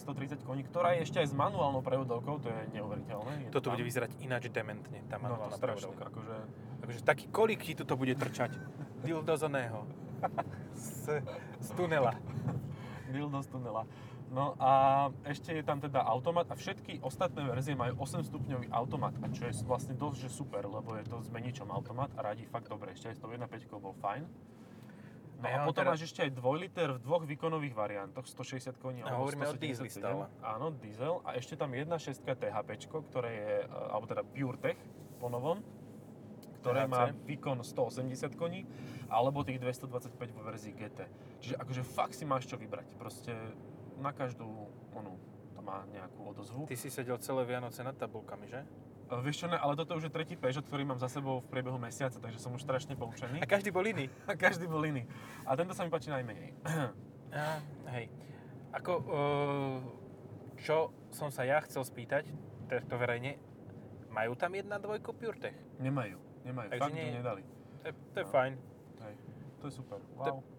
130 0.00 0.40
koní, 0.40 0.62
ktorá 0.62 0.94
je 0.94 1.04
ešte 1.04 1.18
aj 1.18 1.28
s 1.28 1.34
manuálnou 1.34 1.82
prevodovkou, 1.82 2.38
to 2.38 2.48
je 2.48 2.60
neuveriteľné. 2.72 3.32
Je 3.36 3.48
to 3.50 3.58
Toto 3.58 3.68
tam. 3.68 3.72
bude 3.74 3.84
vyzerať 3.84 4.10
ináč 4.22 4.48
dementne, 4.48 5.02
tá 5.04 5.18
No 5.18 5.28
manuálna 5.28 5.52
strašne, 5.52 5.90
prevodovka. 5.90 6.08
akože 6.08 6.36
Takže 6.78 7.00
taký 7.02 7.24
kolík 7.28 7.60
ti 7.60 7.74
tuto 7.74 7.98
bude 7.98 8.14
trčať. 8.14 8.54
Dildo 9.02 9.34
z 9.34 9.42
oného. 9.44 9.82
Z, 10.74 11.20
z 11.58 11.68
tunela. 11.74 12.14
dildo 13.08 13.40
z 13.40 13.48
tunela. 13.48 13.82
No 14.32 14.56
a 14.58 14.72
ešte 15.28 15.52
je 15.54 15.62
tam 15.62 15.78
teda 15.78 16.00
automat 16.02 16.48
a 16.50 16.56
všetky 16.56 17.04
ostatné 17.04 17.44
verzie 17.44 17.76
majú 17.76 18.00
8 18.02 18.24
stupňový 18.24 18.72
automat, 18.72 19.14
a 19.22 19.28
čo 19.30 19.46
je 19.46 19.52
vlastne 19.62 19.94
dosť 19.94 20.26
že 20.26 20.30
super, 20.32 20.64
lebo 20.66 20.96
je 20.96 21.04
to 21.06 21.20
s 21.22 21.28
meničom 21.30 21.70
automat 21.70 22.10
a 22.18 22.32
radí 22.32 22.48
fakt 22.48 22.66
dobre. 22.72 22.96
Ešte 22.96 23.12
aj 23.12 23.16
s 23.16 23.20
tou 23.20 23.30
1.5 23.30 23.78
bol 23.78 23.94
fajn. 24.00 24.26
No 25.38 25.44
A 25.44 25.46
a 25.46 25.50
ja 25.52 25.58
mám 25.60 25.68
potom 25.68 25.84
teraz- 25.84 26.00
máš 26.00 26.08
ešte 26.08 26.20
aj 26.24 26.30
2 26.40 26.56
liter 26.56 26.88
v 26.96 26.98
dvoch 27.04 27.22
výkonových 27.28 27.74
variantoch, 27.76 28.24
160 28.24 28.80
koní 28.80 29.04
A 29.04 29.12
alebo 29.12 29.28
hovoríme 29.28 29.44
o 29.44 29.52
177. 29.52 29.60
diesli 29.60 29.88
stále. 29.92 30.24
Áno, 30.40 30.72
diesel. 30.72 31.20
A 31.20 31.36
ešte 31.36 31.54
tam 31.54 31.74
1.6 31.76 32.24
THP, 32.24 32.70
ktoré 32.88 33.30
je, 33.30 33.54
e, 33.68 33.76
alebo 33.92 34.08
teda 34.08 34.24
PureTech 34.24 34.80
po 35.20 35.28
novom, 35.28 35.60
ktoré 36.64 36.88
THC. 36.88 36.90
má 36.90 37.02
výkon 37.28 37.60
180 37.60 38.32
koní, 38.40 38.64
alebo 39.12 39.44
tých 39.44 39.60
225 39.60 40.32
vo 40.32 40.40
verzii 40.48 40.72
GT. 40.72 41.04
Čiže 41.44 41.54
akože 41.60 41.82
fakt 41.84 42.16
si 42.16 42.24
máš 42.24 42.48
čo 42.48 42.56
vybrať. 42.56 42.88
Proste 42.96 43.36
na 43.96 44.10
každú 44.10 44.46
onu 44.90 45.14
to 45.50 45.60
má 45.60 45.86
nejakú 45.88 46.20
odozvu. 46.26 46.66
Ty 46.66 46.74
si 46.74 46.88
sedel 46.88 47.18
celé 47.18 47.44
Vianoce 47.44 47.80
nad 47.80 47.92
tabulkami, 47.92 48.46
že? 48.46 48.60
E, 49.04 49.14
Vieš 49.16 49.36
čo, 49.36 49.46
ne, 49.46 49.56
ale 49.56 49.74
toto 49.74 49.94
už 49.94 50.04
je 50.04 50.12
tretí 50.12 50.34
Peugeot, 50.34 50.62
ktorý 50.62 50.82
mám 50.84 50.98
za 50.98 51.06
sebou 51.06 51.38
v 51.38 51.46
priebehu 51.46 51.76
mesiaca, 51.76 52.16
takže 52.16 52.38
som 52.38 52.50
už 52.50 52.60
strašne 52.60 52.94
poučený. 52.94 53.38
A 53.38 53.46
každý 53.46 53.70
bol 53.70 53.82
iný. 53.82 54.10
A 54.30 54.34
každý 54.34 54.66
bol 54.66 54.82
iný. 54.82 55.06
A 55.44 55.54
tento 55.54 55.72
sa 55.72 55.82
mi 55.82 55.90
páči 55.90 56.10
najmenej. 56.10 56.52
A, 57.32 57.62
hej. 57.92 58.10
Ako, 58.72 58.92
uh, 58.98 59.78
čo 60.56 60.90
som 61.10 61.30
sa 61.30 61.42
ja 61.42 61.62
chcel 61.62 61.82
spýtať, 61.82 62.26
to 62.66 62.94
verejne, 62.96 63.38
majú 64.08 64.34
tam 64.34 64.50
jedna 64.50 64.78
dvojku 64.78 65.10
PureTech? 65.12 65.54
Nemajú, 65.78 66.18
nemajú. 66.42 66.68
Takže 66.70 66.82
Fakt 66.82 66.94
nie- 66.94 67.06
to 67.08 67.18
nedali. 67.20 67.42
To 67.82 67.88
to 68.10 68.16
je 68.16 68.24
No. 68.24 68.32
fajn. 68.32 68.52
Hej. 69.00 69.14
To 69.60 69.64
je 69.64 69.72
super. 69.72 69.98
Wow, 70.14 70.24
pekné. 70.40 70.53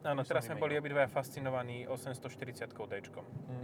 Áno, 0.00 0.24
teraz 0.24 0.48
sme 0.48 0.56
boli 0.56 0.80
obidvaja 0.80 1.12
fascinovaní 1.12 1.84
840 1.84 2.72
D. 2.72 2.92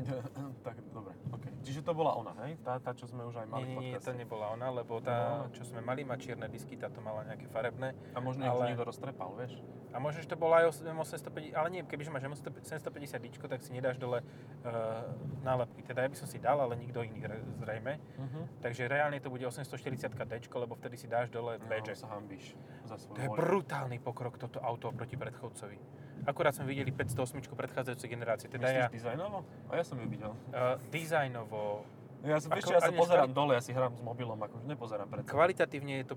tak, 0.66 0.76
dobre, 0.92 1.16
OK. 1.32 1.44
Čiže 1.64 1.80
to 1.80 1.96
bola 1.96 2.12
ona, 2.12 2.36
hej? 2.44 2.60
Tá, 2.60 2.76
tá 2.76 2.92
čo 2.92 3.08
sme 3.08 3.24
už 3.24 3.40
aj 3.40 3.48
mali 3.48 3.64
Nie, 3.64 3.76
nie, 3.76 3.90
nie, 3.96 3.98
to 3.98 4.12
nebola 4.12 4.52
ona, 4.52 4.68
lebo 4.68 5.00
tá, 5.00 5.48
No. 5.48 5.50
čo 5.56 5.64
sme 5.64 5.80
mali, 5.80 6.04
má 6.04 6.20
čierne 6.20 6.46
disky, 6.52 6.76
táto 6.76 7.00
mala 7.00 7.24
nejaké 7.24 7.48
farebné. 7.48 7.96
A 8.12 8.20
možno 8.20 8.44
ale... 8.44 8.68
niekto 8.70 8.84
roztrepal, 8.84 9.32
vieš? 9.32 9.64
A 9.90 9.98
možno, 9.98 10.20
že 10.20 10.28
to 10.28 10.36
bola 10.36 10.60
aj 10.60 10.76
M850, 10.84 11.56
ale 11.56 11.68
nie, 11.72 11.80
kebyže 11.80 12.12
máš 12.12 12.28
M750 12.28 13.16
dičko, 13.16 13.48
tak 13.48 13.64
si 13.64 13.72
nedáš 13.72 13.96
dole 13.96 14.20
uh, 14.20 15.08
nálepky. 15.40 15.80
Teda 15.80 16.04
ja 16.04 16.12
by 16.12 16.16
som 16.20 16.28
si 16.28 16.36
dal, 16.36 16.60
ale 16.60 16.76
nikto 16.76 17.00
iný 17.00 17.24
re- 17.24 17.40
zrejme. 17.64 17.96
Uh-huh. 17.96 18.44
Takže 18.60 18.92
reálne 18.92 19.16
to 19.24 19.32
bude 19.32 19.48
840 19.48 20.12
D, 20.12 20.32
lebo 20.52 20.76
vtedy 20.76 21.00
si 21.00 21.08
dáš 21.08 21.32
dole 21.32 21.56
No, 21.56 21.64
badge. 21.64 21.96
sa 21.96 22.12
hambíš 22.12 22.52
za 22.84 23.00
svoj 23.00 23.16
To 23.16 23.20
je 23.24 23.30
brutálny 23.32 23.96
pokrok 23.96 24.36
toto 24.36 24.60
auto 24.60 24.92
proti 24.92 25.16
predchodcovi. 25.16 25.95
Akurát 26.26 26.52
sme 26.52 26.66
videli 26.66 26.90
508 26.90 27.22
predchádzajúcej 27.48 28.08
generácie, 28.08 28.46
teda 28.46 28.66
ja 28.66 28.84
Myslíš 28.84 28.98
dizajnovo? 28.98 29.46
A 29.64 29.72
ja 29.72 29.84
som 29.84 29.94
ju 29.94 30.06
videl. 30.06 30.34
uh, 30.50 30.74
dizajnovo, 30.90 31.86
Ja, 32.20 32.36
som, 32.36 32.50
vieš, 32.50 32.66
Ako- 32.66 32.74
ja 32.74 32.80
sa 32.80 32.90
pozerám 32.92 33.30
škali- 33.30 33.38
dole, 33.38 33.52
ja 33.52 33.62
si 33.62 33.70
hrám 33.70 33.92
s 33.92 34.02
mobilom, 34.02 34.34
akože 34.36 34.66
nepozerám 34.66 35.06
pred 35.06 35.22
kvalitatívne 35.24 36.02
je 36.02 36.10
to, 36.10 36.14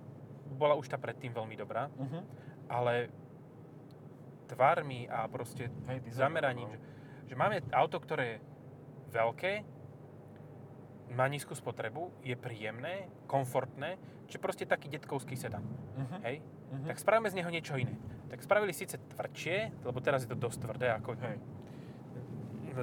bola 0.52 0.74
už 0.74 0.88
tá 0.88 0.98
predtým 0.98 1.30
veľmi 1.30 1.54
dobrá, 1.54 1.86
Uh-huh. 1.94 2.26
ale 2.68 3.14
tvarmi 4.48 5.06
a 5.06 5.28
proste 5.28 5.70
Hej, 5.86 6.10
zameraním, 6.12 6.66
no. 6.66 6.74
že, 6.74 6.80
že 7.28 7.36
máme 7.36 7.62
auto, 7.70 7.98
ktoré 7.98 8.26
je 8.26 8.38
veľké, 9.12 9.62
má 11.10 11.26
nízku 11.26 11.54
spotrebu, 11.54 12.12
je 12.22 12.36
príjemné, 12.36 13.10
komfortné, 13.26 13.98
čiže 14.28 14.40
proste 14.40 14.66
taký 14.66 14.90
detkovský 14.90 15.34
sedan, 15.34 15.64
Uh-huh. 15.64 16.20
hej? 16.24 16.40
Uh-huh. 16.40 16.86
Tak 16.86 16.98
spravíme 16.98 17.30
z 17.30 17.38
neho 17.42 17.50
niečo 17.50 17.76
iné. 17.76 17.98
Tak 18.30 18.46
spravili 18.46 18.72
síce 18.72 19.02
tvrdšie, 19.10 19.84
lebo 19.84 19.98
teraz 20.00 20.24
je 20.24 20.30
to 20.30 20.38
dosť 20.38 20.58
tvrdé, 20.62 20.94
ako 20.94 21.18
Hej, 21.18 21.38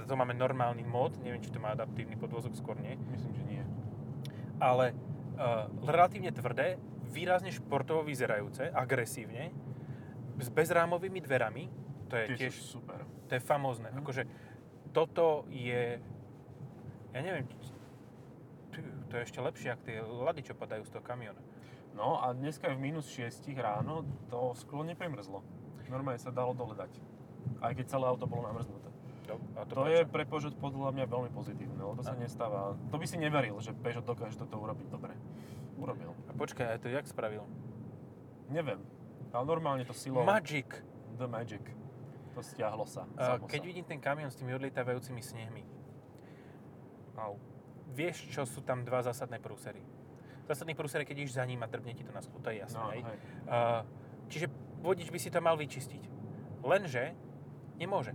to 0.05 0.15
máme 0.15 0.35
normálny 0.35 0.83
mod, 0.83 1.17
neviem, 1.23 1.41
či 1.41 1.49
to 1.49 1.57
má 1.57 1.73
adaptívny 1.73 2.19
podvozok, 2.19 2.53
skôr 2.53 2.77
nie, 2.77 2.99
myslím, 3.15 3.33
že 3.33 3.45
nie. 3.47 3.63
ale 4.59 4.93
uh, 5.37 5.71
relatívne 5.87 6.29
tvrdé, 6.33 6.77
výrazne 7.09 7.49
športovo 7.49 8.03
vyzerajúce, 8.03 8.69
agresívne, 8.69 9.55
s 10.37 10.49
bezrámovými 10.53 11.23
dverami, 11.23 11.65
to 12.09 12.15
je 12.17 12.25
Tie 12.29 12.37
tiež, 12.45 12.55
super. 12.61 13.01
to 13.25 13.39
je 13.39 13.43
famózne. 13.43 13.89
Mhm. 13.89 13.99
Akože 14.03 14.23
toto 14.93 15.49
je, 15.49 15.97
ja 17.13 17.21
neviem, 17.23 17.47
či- 17.49 17.73
to 18.83 19.13
je 19.17 19.23
ešte 19.23 19.39
lepšie, 19.41 19.69
ako 19.73 19.83
tie 19.85 19.99
lady, 20.03 20.41
čo 20.45 20.55
padajú 20.57 20.83
z 20.85 20.91
toho 20.97 21.05
kamiona. 21.05 21.41
No 21.97 22.21
a 22.21 22.37
dneska 22.37 22.69
je 22.69 22.77
v 22.77 22.81
minus 22.93 23.09
6 23.09 23.49
ráno, 23.57 24.05
to 24.29 24.53
sklo 24.61 24.85
nepremrzlo. 24.85 25.41
Normálne 25.89 26.21
sa 26.21 26.35
dalo 26.35 26.53
dole 26.53 26.77
dať. 26.77 26.93
Aj 27.63 27.73
keď 27.73 27.87
celé 27.89 28.05
auto 28.11 28.27
bolo 28.27 28.45
namrznuté. 28.51 28.91
To, 29.27 29.39
a 29.59 29.63
To, 29.67 29.83
to 29.83 29.89
je 29.91 30.03
pre 30.07 30.23
Peugeot 30.27 30.55
podľa 30.59 30.93
mňa 30.93 31.05
veľmi 31.07 31.31
pozitívne, 31.35 31.79
lebo 31.79 31.95
to 31.99 32.05
sa 32.07 32.15
nestáva. 32.19 32.75
To 32.91 32.97
by 32.99 33.07
si 33.07 33.17
neveril, 33.19 33.59
že 33.63 33.75
Peugeot 33.75 34.05
dokáže 34.05 34.39
toto 34.39 34.59
urobiť 34.59 34.87
dobre. 34.91 35.15
Urobil. 35.79 36.15
A 36.29 36.33
počkaj, 36.35 36.67
a 36.67 36.77
to 36.79 36.91
jak 36.91 37.07
spravil? 37.07 37.47
Neviem. 38.51 38.83
Ale 39.35 39.45
normálne 39.47 39.83
to 39.83 39.95
silou. 39.95 40.23
Magic! 40.23 40.69
The 41.17 41.27
Magic. 41.27 41.65
To 42.37 42.45
stiahlo 42.45 42.85
sa. 42.85 43.09
Samo 43.17 43.49
keď 43.49 43.61
sa. 43.65 43.67
vidím 43.67 43.85
ten 43.89 43.97
kamion 43.97 44.29
s 44.29 44.37
tými 44.37 44.53
odlietavajúcimi 44.53 45.25
snehmi, 45.25 45.65
Au. 47.17 47.41
Vieš, 47.93 48.27
čo 48.31 48.43
sú 48.49 48.63
tam 48.63 48.83
dva 48.83 49.03
zásadné 49.03 49.39
prúsery? 49.39 49.83
Zásadný 50.47 50.79
prúser, 50.79 51.03
je, 51.03 51.11
keď 51.11 51.17
ideš 51.27 51.39
za 51.39 51.45
ním 51.47 51.63
a 51.63 51.71
drbne 51.71 51.95
ti 51.95 52.07
to 52.07 52.15
na 52.15 52.23
sklo, 52.23 52.39
to 52.39 52.55
je 52.55 52.63
jasné, 52.63 52.79
No, 52.79 52.91
hej? 52.95 53.03
hej. 53.03 53.19
Uh, 53.51 53.81
čiže 54.31 54.47
vodič 54.79 55.11
by 55.11 55.19
si 55.19 55.29
to 55.31 55.43
mal 55.43 55.59
vyčistiť. 55.59 56.03
Lenže 56.63 57.15
nemôže. 57.79 58.15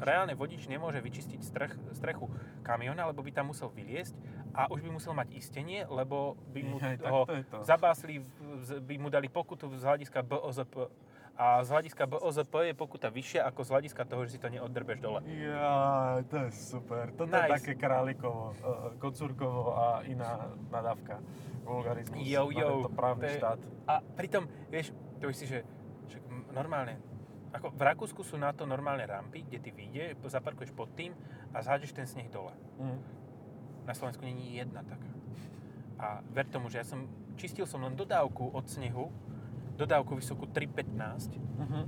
Reálne 0.00 0.32
vodič 0.32 0.64
nemôže 0.64 0.96
vyčistiť 1.04 1.44
strech, 1.44 1.76
strechu 1.92 2.24
kamiona, 2.64 3.04
lebo 3.04 3.20
by 3.20 3.36
tam 3.36 3.52
musel 3.52 3.68
vyliesť 3.68 4.16
a 4.56 4.64
už 4.72 4.80
by 4.80 4.90
musel 4.96 5.12
mať 5.12 5.28
istenie, 5.36 5.84
lebo 5.84 6.40
by 6.56 6.60
mu 6.64 6.80
ho 6.80 7.28
to 7.28 7.60
zabásli, 7.60 8.24
by 8.80 8.96
mu 8.96 9.12
dali 9.12 9.28
pokutu 9.28 9.68
z 9.76 9.84
hľadiska 9.84 10.24
BOZP. 10.24 10.88
A 11.34 11.64
z 11.64 11.68
hľadiska 11.70 12.04
BOZP 12.04 12.54
je 12.66 12.74
pokuta 12.74 13.08
vyššia 13.08 13.44
ako 13.44 13.64
z 13.64 13.70
hľadiska 13.70 14.02
toho, 14.04 14.22
že 14.24 14.36
si 14.36 14.38
to 14.38 14.48
neoddrbeš 14.48 14.98
dole. 14.98 15.24
Ja, 15.26 16.20
to 16.28 16.36
je 16.36 16.50
super. 16.52 17.08
Toto 17.10 17.32
Nice. 17.32 17.42
je 17.42 17.52
také 17.56 17.72
králikovo, 17.74 18.52
uh, 18.54 18.92
kocúrkovo 18.96 19.72
a 19.72 20.04
iná 20.04 20.52
nadávka. 20.68 21.16
Vulgarizmus. 21.62 22.20
Jo, 22.20 22.50
jo, 22.50 22.84
tento 22.84 22.92
právny 22.92 23.20
to 23.20 23.26
je- 23.26 23.38
štát. 23.38 23.58
A 23.86 23.94
pritom, 24.02 24.42
vieš, 24.68 24.90
to 25.16 25.30
si, 25.30 25.46
že 25.46 25.62
m- 26.26 26.44
normálne, 26.50 26.98
ako 27.50 27.70
v 27.70 27.82
Rakúsku 27.84 28.20
sú 28.20 28.34
na 28.34 28.50
to 28.50 28.62
normálne 28.62 29.02
rampy, 29.02 29.40
kde 29.40 29.58
ty 29.60 29.70
vyjde, 29.70 30.18
zaparkuješ 30.20 30.70
pod 30.70 30.92
tým 30.92 31.14
a 31.50 31.62
zhádžeš 31.62 31.92
ten 31.92 32.04
sneh 32.04 32.28
dole. 32.28 32.52
Mm. 32.76 33.00
Na 33.86 33.94
Slovensku 33.94 34.22
není 34.22 34.56
jedna 34.56 34.82
taká. 34.82 35.08
A 35.96 36.06
ver 36.26 36.44
tomu, 36.44 36.68
že 36.68 36.78
ja 36.78 36.86
som, 36.86 37.06
čistil 37.34 37.64
som 37.64 37.80
len 37.80 37.92
dodávku 37.92 38.50
od 38.50 38.66
snehu, 38.66 39.08
dodávku 39.80 40.12
vysokú 40.14 40.44
3,15 40.46 41.34
Mhm. 41.58 41.80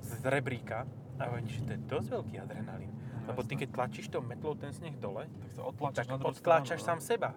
z 0.00 0.10
rebríka 0.24 0.84
a 1.14 1.22
hovorím, 1.24 1.46
že 1.46 1.60
to 1.60 1.70
je 1.70 1.80
dosť 1.86 2.08
veľký 2.10 2.34
adrenalín. 2.38 2.92
Lebo 3.24 3.40
ty 3.40 3.54
keď 3.54 3.68
tlačíš 3.72 4.08
tou 4.08 4.20
metlou 4.20 4.52
ten 4.52 4.68
sneh 4.68 4.92
dole, 4.94 5.24
Tak 5.24 5.52
sa 5.54 5.62
odtlačíš 5.64 6.06
tak 6.06 6.20
odtláčaš 6.20 6.80
sám 6.82 7.00
seba. 7.00 7.32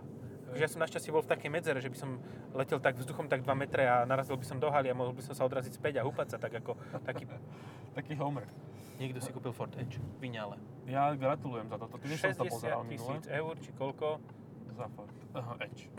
Takže 0.48 0.62
ja 0.62 0.70
som 0.70 0.80
našťastie 0.80 1.12
bol 1.12 1.20
v 1.22 1.30
takej 1.30 1.50
medzere, 1.50 1.80
že 1.80 1.88
by 1.88 1.98
som 1.98 2.10
letel 2.52 2.80
tak 2.80 2.96
vzduchom 2.96 3.28
tak 3.28 3.44
2 3.44 3.52
metre 3.54 3.84
a 3.84 4.04
narazil 4.04 4.36
by 4.36 4.44
som 4.44 4.58
do 4.58 4.68
haly 4.68 4.88
a 4.88 4.96
mohol 4.96 5.12
by 5.12 5.20
som 5.22 5.32
sa 5.32 5.44
odraziť 5.44 5.76
späť 5.76 6.00
a 6.00 6.08
húpať 6.08 6.28
sa 6.30 6.38
tak 6.38 6.56
ako 6.56 6.76
taký... 7.04 7.24
no. 7.24 7.36
Taký 7.98 8.14
homer. 8.16 8.46
Niekto 8.98 9.18
si 9.20 9.30
kúpil 9.30 9.50
Ford 9.52 9.74
Edge, 9.74 9.98
vyňale. 10.22 10.58
Ja 10.86 11.10
gratulujem 11.14 11.66
za 11.66 11.78
toto. 11.78 11.98
Som 11.98 12.06
to 12.30 12.46
60 12.46 12.46
pozeral 12.48 12.82
minule. 12.84 13.18
tisíc 13.18 13.26
eur, 13.28 13.54
či 13.58 13.70
koľko. 13.74 14.22
Za 14.72 14.86
Ford. 14.90 15.14
Edge. 15.60 15.90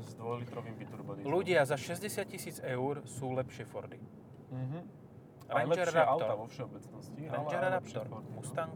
S 0.00 0.14
dvojlitrovým 0.14 0.74
biturbo 0.74 1.12
dieselom. 1.12 1.32
Ľudia 1.32 1.60
za 1.62 1.74
60 1.74 2.08
tisíc 2.26 2.56
eur 2.58 3.04
sú 3.04 3.32
lepšie 3.32 3.64
Fordy. 3.64 4.00
Mhm. 4.48 4.78
Ranger 5.46 5.66
lepšie 5.84 6.00
auta 6.00 6.24
Raptor. 6.24 6.36
vo 6.36 6.46
všeobecnosti. 6.46 7.20
ale 7.22 7.34
Ranger 7.34 7.60
lepšie 7.60 7.96
Raptor, 7.96 8.06
Fordy, 8.08 8.24
no. 8.24 8.36
Mustang. 8.36 8.72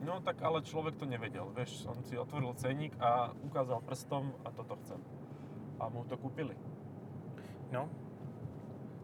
No 0.00 0.20
tak 0.20 0.38
ale 0.38 0.62
človek 0.62 0.94
to 0.94 1.04
nevedel, 1.04 1.50
vieš, 1.50 1.82
on 1.84 1.98
si 2.00 2.14
otvoril 2.14 2.54
ceník 2.54 2.94
a 2.96 3.34
ukázal 3.42 3.82
prstom 3.82 4.30
a 4.40 4.50
toto 4.50 4.78
chcem. 4.78 5.02
A 5.76 5.88
mu 5.88 6.04
to 6.04 6.14
kúpili. 6.14 6.54
No, 7.68 7.90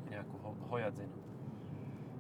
Nejakú 0.07 0.37
ho- 0.39 0.59
hojadzinu. 0.71 1.11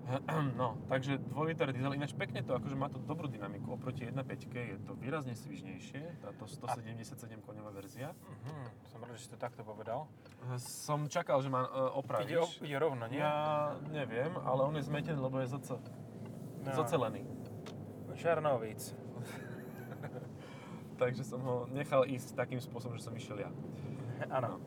No, 0.56 0.76
takže 0.86 1.16
2 1.18 1.32
liter 1.44 1.72
diesel, 1.72 1.94
ináč 1.94 2.12
pekne 2.12 2.40
to, 2.40 2.52
akože 2.52 2.74
má 2.74 2.88
to 2.88 2.98
dobrú 2.98 3.24
dynamiku, 3.24 3.72
oproti 3.72 4.04
1.5 4.04 4.20
je 4.52 4.76
to 4.80 4.92
výrazne 4.94 5.32
svižnejšie, 5.32 6.20
táto 6.20 6.44
177 6.44 7.08
koňová 7.40 7.72
verzia. 7.72 8.12
mhm, 8.44 8.68
som 8.84 9.00
rád, 9.00 9.16
že 9.16 9.24
si 9.24 9.30
to 9.30 9.36
takto 9.36 9.62
povedal. 9.62 10.04
Som 10.56 11.08
čakal, 11.08 11.40
že 11.40 11.48
ma 11.48 11.64
Ide, 11.64 11.72
o, 11.72 12.00
opravíš. 12.00 12.60
ide 12.60 12.76
rovno, 12.76 13.04
nie? 13.06 13.16
Ja 13.16 13.72
neviem, 13.88 14.36
ale 14.38 14.60
on 14.62 14.76
je 14.76 14.84
zmetený, 14.84 15.16
lebo 15.16 15.40
je 15.40 15.48
zoce, 15.50 15.80
No. 16.64 16.72
zocelený. 16.74 17.24
Černovic. 18.14 18.80
Takže 20.94 21.22
som 21.22 21.40
ho 21.42 21.54
nechal 21.68 22.04
ísť 22.04 22.32
takým 22.34 22.56
spôsobom, 22.56 22.94
že 22.94 23.04
som 23.04 23.12
išiel 23.12 23.40
ja. 23.40 23.50
Áno. 24.30 24.62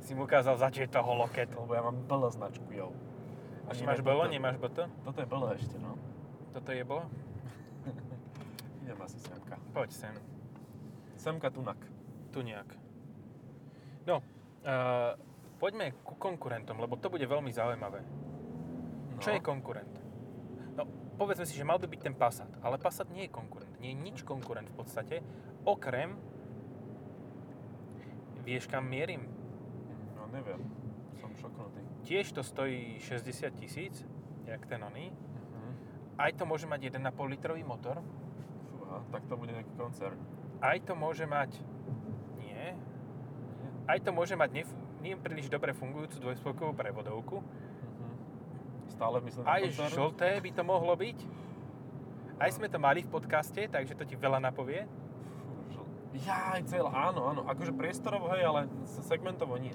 Si 0.00 0.12
mu 0.12 0.24
ukázal 0.24 0.54
začiť 0.54 0.88
toho 0.88 1.12
loket. 1.14 1.50
Lebo 1.50 1.72
ja 1.72 1.82
mám 1.82 1.98
BL 1.98 2.30
značku, 2.30 2.68
jo. 2.70 2.92
Ani 3.64 3.82
máš 3.88 4.00
bolo, 4.04 4.28
nemáš 4.28 4.60
BT? 4.60 4.88
Toto 5.04 5.18
je 5.20 5.26
BL 5.28 5.44
ešte, 5.56 5.76
no. 5.80 5.96
Toto 6.52 6.70
je 6.70 6.84
bolo? 6.84 7.08
Idem 8.84 9.00
asi 9.00 9.18
semka. 9.18 9.56
Poď 9.72 9.90
sem. 9.90 10.14
Semka 11.16 11.48
tunak. 11.48 11.80
Tu 12.28 12.44
nejak. 12.44 12.68
No, 14.04 14.20
uh, 14.68 15.16
poďme 15.56 15.96
ku 16.04 16.12
konkurentom, 16.20 16.76
lebo 16.76 17.00
to 17.00 17.08
bude 17.08 17.24
veľmi 17.24 17.48
zaujímavé. 17.48 18.04
No. 19.16 19.20
Čo 19.24 19.32
je 19.32 19.40
konkurent? 19.40 19.94
No, 20.76 20.84
povedzme 21.16 21.48
si, 21.48 21.56
že 21.56 21.64
mal 21.64 21.80
by 21.80 21.88
byť 21.88 22.00
ten 22.04 22.12
Passat, 22.12 22.50
ale 22.60 22.76
Passat 22.76 23.08
nie 23.08 23.24
je 23.24 23.32
konkurent. 23.32 23.72
Nie 23.80 23.96
je 23.96 24.02
nič 24.04 24.18
konkurent 24.26 24.68
v 24.68 24.76
podstate, 24.76 25.24
okrem... 25.64 26.20
Vieš, 28.44 28.68
kam 28.68 28.84
mierim? 28.92 29.24
No 30.20 30.28
neviem. 30.28 30.60
Som 31.16 31.32
šoknutý. 31.40 31.80
Tiež 32.04 32.30
to 32.30 32.42
stojí 32.42 33.00
60 33.00 33.50
tisíc, 33.54 34.04
jak 34.44 34.60
ten 34.66 34.78
oný. 34.78 35.08
Mhm. 35.08 35.70
Aj 36.16 36.30
to 36.30 36.44
môže 36.44 36.64
mať 36.64 36.92
1,5 36.92 37.00
litrový 37.26 37.64
motor. 37.64 38.04
Fúha, 38.70 39.00
tak 39.08 39.24
to 39.24 39.34
bude 39.34 39.50
nejaký 39.50 39.72
koncern. 39.74 40.20
Aj 40.60 40.76
to 40.78 40.92
môže 40.92 41.24
mať... 41.24 41.58
Nie. 42.36 42.76
Nie? 42.76 43.70
Aj 43.86 43.98
to 43.98 44.12
môže 44.12 44.32
mať 44.32 44.50
nef- 44.54 44.76
nie 45.00 45.16
príliš 45.16 45.48
dobre 45.48 45.72
fungujúcu 45.72 46.20
dvojspojkovú 46.20 46.72
prevodovku. 46.72 47.40
Mhm. 47.40 48.12
Stále 48.86 49.16
myslím 49.20 49.42
Aj 49.42 49.60
koncern? 49.64 49.90
žlté 49.90 50.30
by 50.38 50.50
to 50.52 50.62
mohlo 50.62 50.94
byť. 50.94 51.18
Aj 52.34 52.50
sme 52.50 52.66
to 52.66 52.76
mali 52.76 53.00
v 53.00 53.08
podcaste, 53.08 53.64
takže 53.64 53.94
to 53.94 54.04
ti 54.04 54.14
veľa 54.14 54.42
napovie. 54.42 54.84
Fú, 54.84 55.72
žl- 55.72 55.88
Jaj, 56.20 56.68
celá, 56.68 56.90
áno, 57.08 57.26
áno. 57.26 57.42
Akože 57.44 57.72
priestorovo, 57.72 58.28
hej, 58.30 58.44
ale 58.44 58.60
segmentovo 58.84 59.56
nie. 59.56 59.72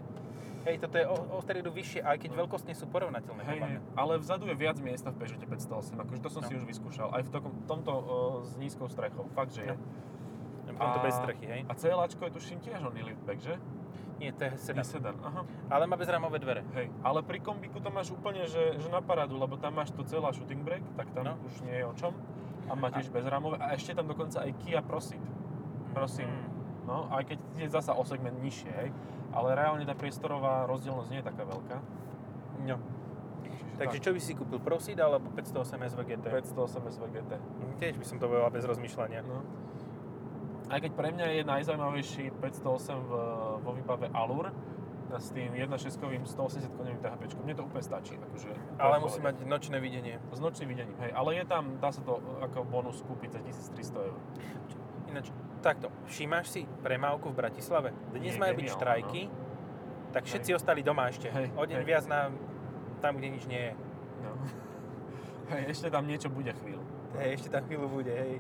Hej, 0.62 0.76
toto 0.80 0.96
je 0.96 1.06
o, 1.06 1.16
o 1.32 1.40
triedu 1.40 1.70
vyššie, 1.70 2.02
aj 2.02 2.18
keď 2.18 2.32
veľkostne 2.36 2.74
sú 2.74 2.86
porovnateľné. 2.86 3.42
Hej, 3.44 3.60
hej, 3.62 3.76
ale 3.94 4.18
vzadu 4.18 4.44
je 4.46 4.56
viac 4.56 4.78
miesta 4.80 5.10
v 5.10 5.18
Peugeote 5.18 5.46
508, 5.46 5.96
akože 5.98 6.20
to 6.20 6.30
som 6.30 6.42
No. 6.42 6.48
si 6.48 6.54
už 6.54 6.64
vyskúšal. 6.66 7.08
Aj 7.10 7.22
v 7.22 7.30
tokom, 7.30 7.54
tomto 7.64 7.90
o, 7.90 8.02
s 8.42 8.56
nízkou 8.56 8.86
strechou, 8.86 9.24
fakt, 9.30 9.52
že 9.52 9.64
je. 9.64 9.74
No. 10.68 10.76
Tomto 10.76 11.00
bez 11.02 11.14
strechy, 11.14 11.46
hej. 11.46 11.62
A 11.66 11.74
CLAčko 11.74 12.22
je 12.24 12.32
tuším 12.32 12.60
tiež 12.60 12.80
oný 12.82 13.02
liftback, 13.04 13.40
že? 13.42 13.56
Nie, 14.16 14.32
to 14.32 14.46
je 14.46 14.52
sedan. 14.58 14.84
Je 14.84 14.88
sedan, 14.90 15.16
aha. 15.18 15.42
Ale 15.68 15.84
má 15.86 15.96
bezrámové 15.96 16.38
dvere. 16.38 16.68
Hej, 16.74 16.92
ale 17.02 17.20
pri 17.22 17.40
kombiku 17.40 17.80
to 17.80 17.88
máš 17.88 18.12
úplne, 18.12 18.44
že, 18.46 18.76
že 18.76 18.88
na 18.88 19.00
parádu, 19.00 19.36
lebo 19.36 19.56
tam 19.56 19.74
máš 19.74 19.90
to 19.90 20.04
celá 20.04 20.30
shooting 20.30 20.60
brake, 20.60 20.84
tak 20.94 21.08
tam 21.10 21.24
No. 21.26 21.34
už 21.42 21.64
nie 21.64 21.74
je 21.74 21.84
o 21.84 21.94
čom. 21.94 22.12
A 22.66 22.76
má 22.76 22.92
tiež 22.92 23.08
bezrámové 23.08 23.58
a 23.58 23.72
ešte 23.72 23.92
tam 23.92 24.06
dokonca 24.06 24.40
aj 24.40 24.52
Kia 24.60 24.80
Proceed. 24.80 25.24
Prosím, 25.90 26.28
Mm. 26.28 26.59
No, 26.90 27.06
aj 27.14 27.24
keď 27.30 27.40
je 27.62 27.68
zasa 27.70 27.94
o 27.94 28.02
segment 28.02 28.34
nižšie, 28.42 28.72
hej. 28.74 28.90
Ale 29.30 29.54
reálne 29.54 29.86
tá 29.86 29.94
priestorová 29.94 30.66
rozdielnosť 30.66 31.10
nie 31.14 31.22
je 31.22 31.28
taká 31.30 31.46
veľká. 31.46 31.78
No. 32.66 32.82
Čiže 33.46 33.78
Takže 33.78 34.00
čo 34.02 34.12
by 34.12 34.20
si 34.20 34.32
kúpil? 34.34 34.60
Proceed 34.60 34.98
alebo 34.98 35.30
508 35.32 35.94
SV 35.94 36.00
GT? 36.04 36.26
508 36.34 36.94
SV 36.98 37.04
GT. 37.14 37.32
Tiež 37.78 37.96
by 37.96 38.06
som 38.10 38.18
to 38.18 38.26
povedal 38.26 38.50
bez 38.50 38.66
rozmýšľania. 38.66 39.22
No. 39.24 39.46
Aj 40.70 40.82
keď 40.82 40.92
pre 40.98 41.10
mňa 41.14 41.26
je 41.40 41.42
najzaujímavejší 41.46 42.26
508 42.42 43.08
v, 43.08 43.12
vo 43.64 43.72
výbave 43.74 44.10
Allure 44.12 44.52
s 45.18 45.34
tým 45.34 45.50
1.6-kovým 45.58 46.22
180 46.30 46.70
koňovým 46.78 47.02
THP. 47.02 47.22
Mne 47.42 47.56
to 47.58 47.66
úplne 47.66 47.82
stačí. 47.82 48.14
Akože, 48.14 48.54
Ale 48.78 49.02
musí 49.02 49.18
mať 49.18 49.42
nočné 49.50 49.82
videnie. 49.82 50.22
S 50.30 50.38
nočným 50.38 50.70
videním, 50.70 50.94
hej. 51.02 51.10
Ale 51.18 51.34
je 51.42 51.46
tam, 51.50 51.82
dá 51.82 51.90
sa 51.90 52.06
to 52.06 52.22
ako 52.46 52.62
bonus 52.70 53.02
kúpiť 53.02 53.34
za 53.34 53.42
1300 53.74 54.06
eur. 54.06 54.20
Ináč, 55.10 55.34
takto, 55.60 55.88
všímaš 56.06 56.46
si 56.50 56.62
premávku 56.82 57.30
v 57.30 57.36
Bratislave? 57.38 57.90
Dnes 58.10 58.34
Je 58.34 58.40
majú 58.40 58.54
byť 58.56 58.68
štrajky, 58.70 59.22
tak 60.10 60.24
všetci 60.24 60.52
ostali 60.52 60.82
doma 60.82 61.08
ešte. 61.08 61.28
Hej, 61.28 61.54
o 61.54 61.64
deň 61.64 61.78
hej. 61.78 61.88
viac 61.88 62.06
na 62.06 62.34
tam, 62.98 63.16
kde 63.16 63.28
nič 63.30 63.44
nie 63.46 63.62
je. 63.62 63.74
No. 64.20 64.32
Hej, 65.50 65.64
ešte 65.72 65.88
tam 65.90 66.06
niečo 66.06 66.30
bude 66.30 66.54
chvíľu. 66.54 66.84
Hej, 67.16 67.30
ešte 67.36 67.50
tam 67.50 67.66
chvíľu 67.66 67.90
bude, 67.90 68.12
hej. 68.12 68.38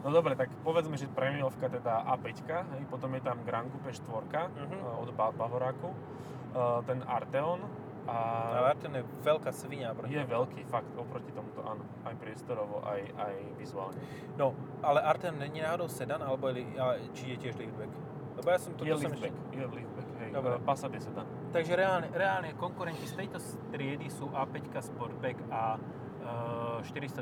No 0.00 0.10
dobre, 0.10 0.32
tak 0.32 0.48
povedzme, 0.64 0.96
že 0.96 1.06
premiovka 1.06 1.68
teda 1.68 2.02
A5, 2.08 2.26
hej, 2.48 2.82
potom 2.88 3.12
je 3.12 3.20
tam 3.20 3.38
Grand 3.44 3.68
Coupe 3.68 3.86
4 3.86 4.48
Mhm. 4.50 4.74
eh, 4.74 4.96
od 4.96 5.10
ba- 5.12 5.30
Bavoráku, 5.30 5.92
eh, 5.92 6.78
ten 6.84 7.04
Arteon 7.04 7.60
a 8.08 8.16
Ale 8.56 8.66
Arten 8.72 8.92
je 8.96 9.04
veľká 9.20 9.50
svinia. 9.52 9.92
proti 9.92 10.14
je 10.14 10.24
tomu. 10.24 10.32
veľký, 10.40 10.60
fakt, 10.68 10.90
oproti 10.96 11.30
tomuto 11.32 11.60
áno, 11.64 11.84
aj 12.04 12.14
priestorovo, 12.16 12.80
aj, 12.84 13.00
aj 13.16 13.34
vizuálne. 13.58 13.98
No, 14.36 14.54
ale 14.80 15.00
Arten 15.04 15.36
není 15.36 15.60
náhodou 15.60 15.88
sedan, 15.88 16.22
alebo 16.22 16.48
je, 16.48 16.64
ale, 16.80 17.04
či 17.12 17.34
je 17.34 17.48
tiež 17.48 17.54
liftback? 17.60 17.92
Lebo 18.40 18.46
ja 18.48 18.58
som 18.58 18.72
to, 18.72 18.82
je 18.88 18.94
liftback, 18.96 19.34
ešte... 19.36 19.56
je 19.56 19.66
liftback, 19.68 20.08
hej, 20.24 20.30
Dobre. 20.32 20.52
eh, 20.56 20.64
Passat 20.64 20.92
je 20.96 21.02
sedan. 21.04 21.26
Takže 21.52 21.72
reálne, 21.76 22.08
reálne 22.14 22.50
konkurenti 22.56 23.04
z 23.04 23.14
tejto 23.20 23.36
triedy 23.74 24.08
sú 24.08 24.30
A5 24.32 24.70
Sportback 24.80 25.36
a 25.50 25.76
uh, 25.76 26.78
420, 26.86 27.20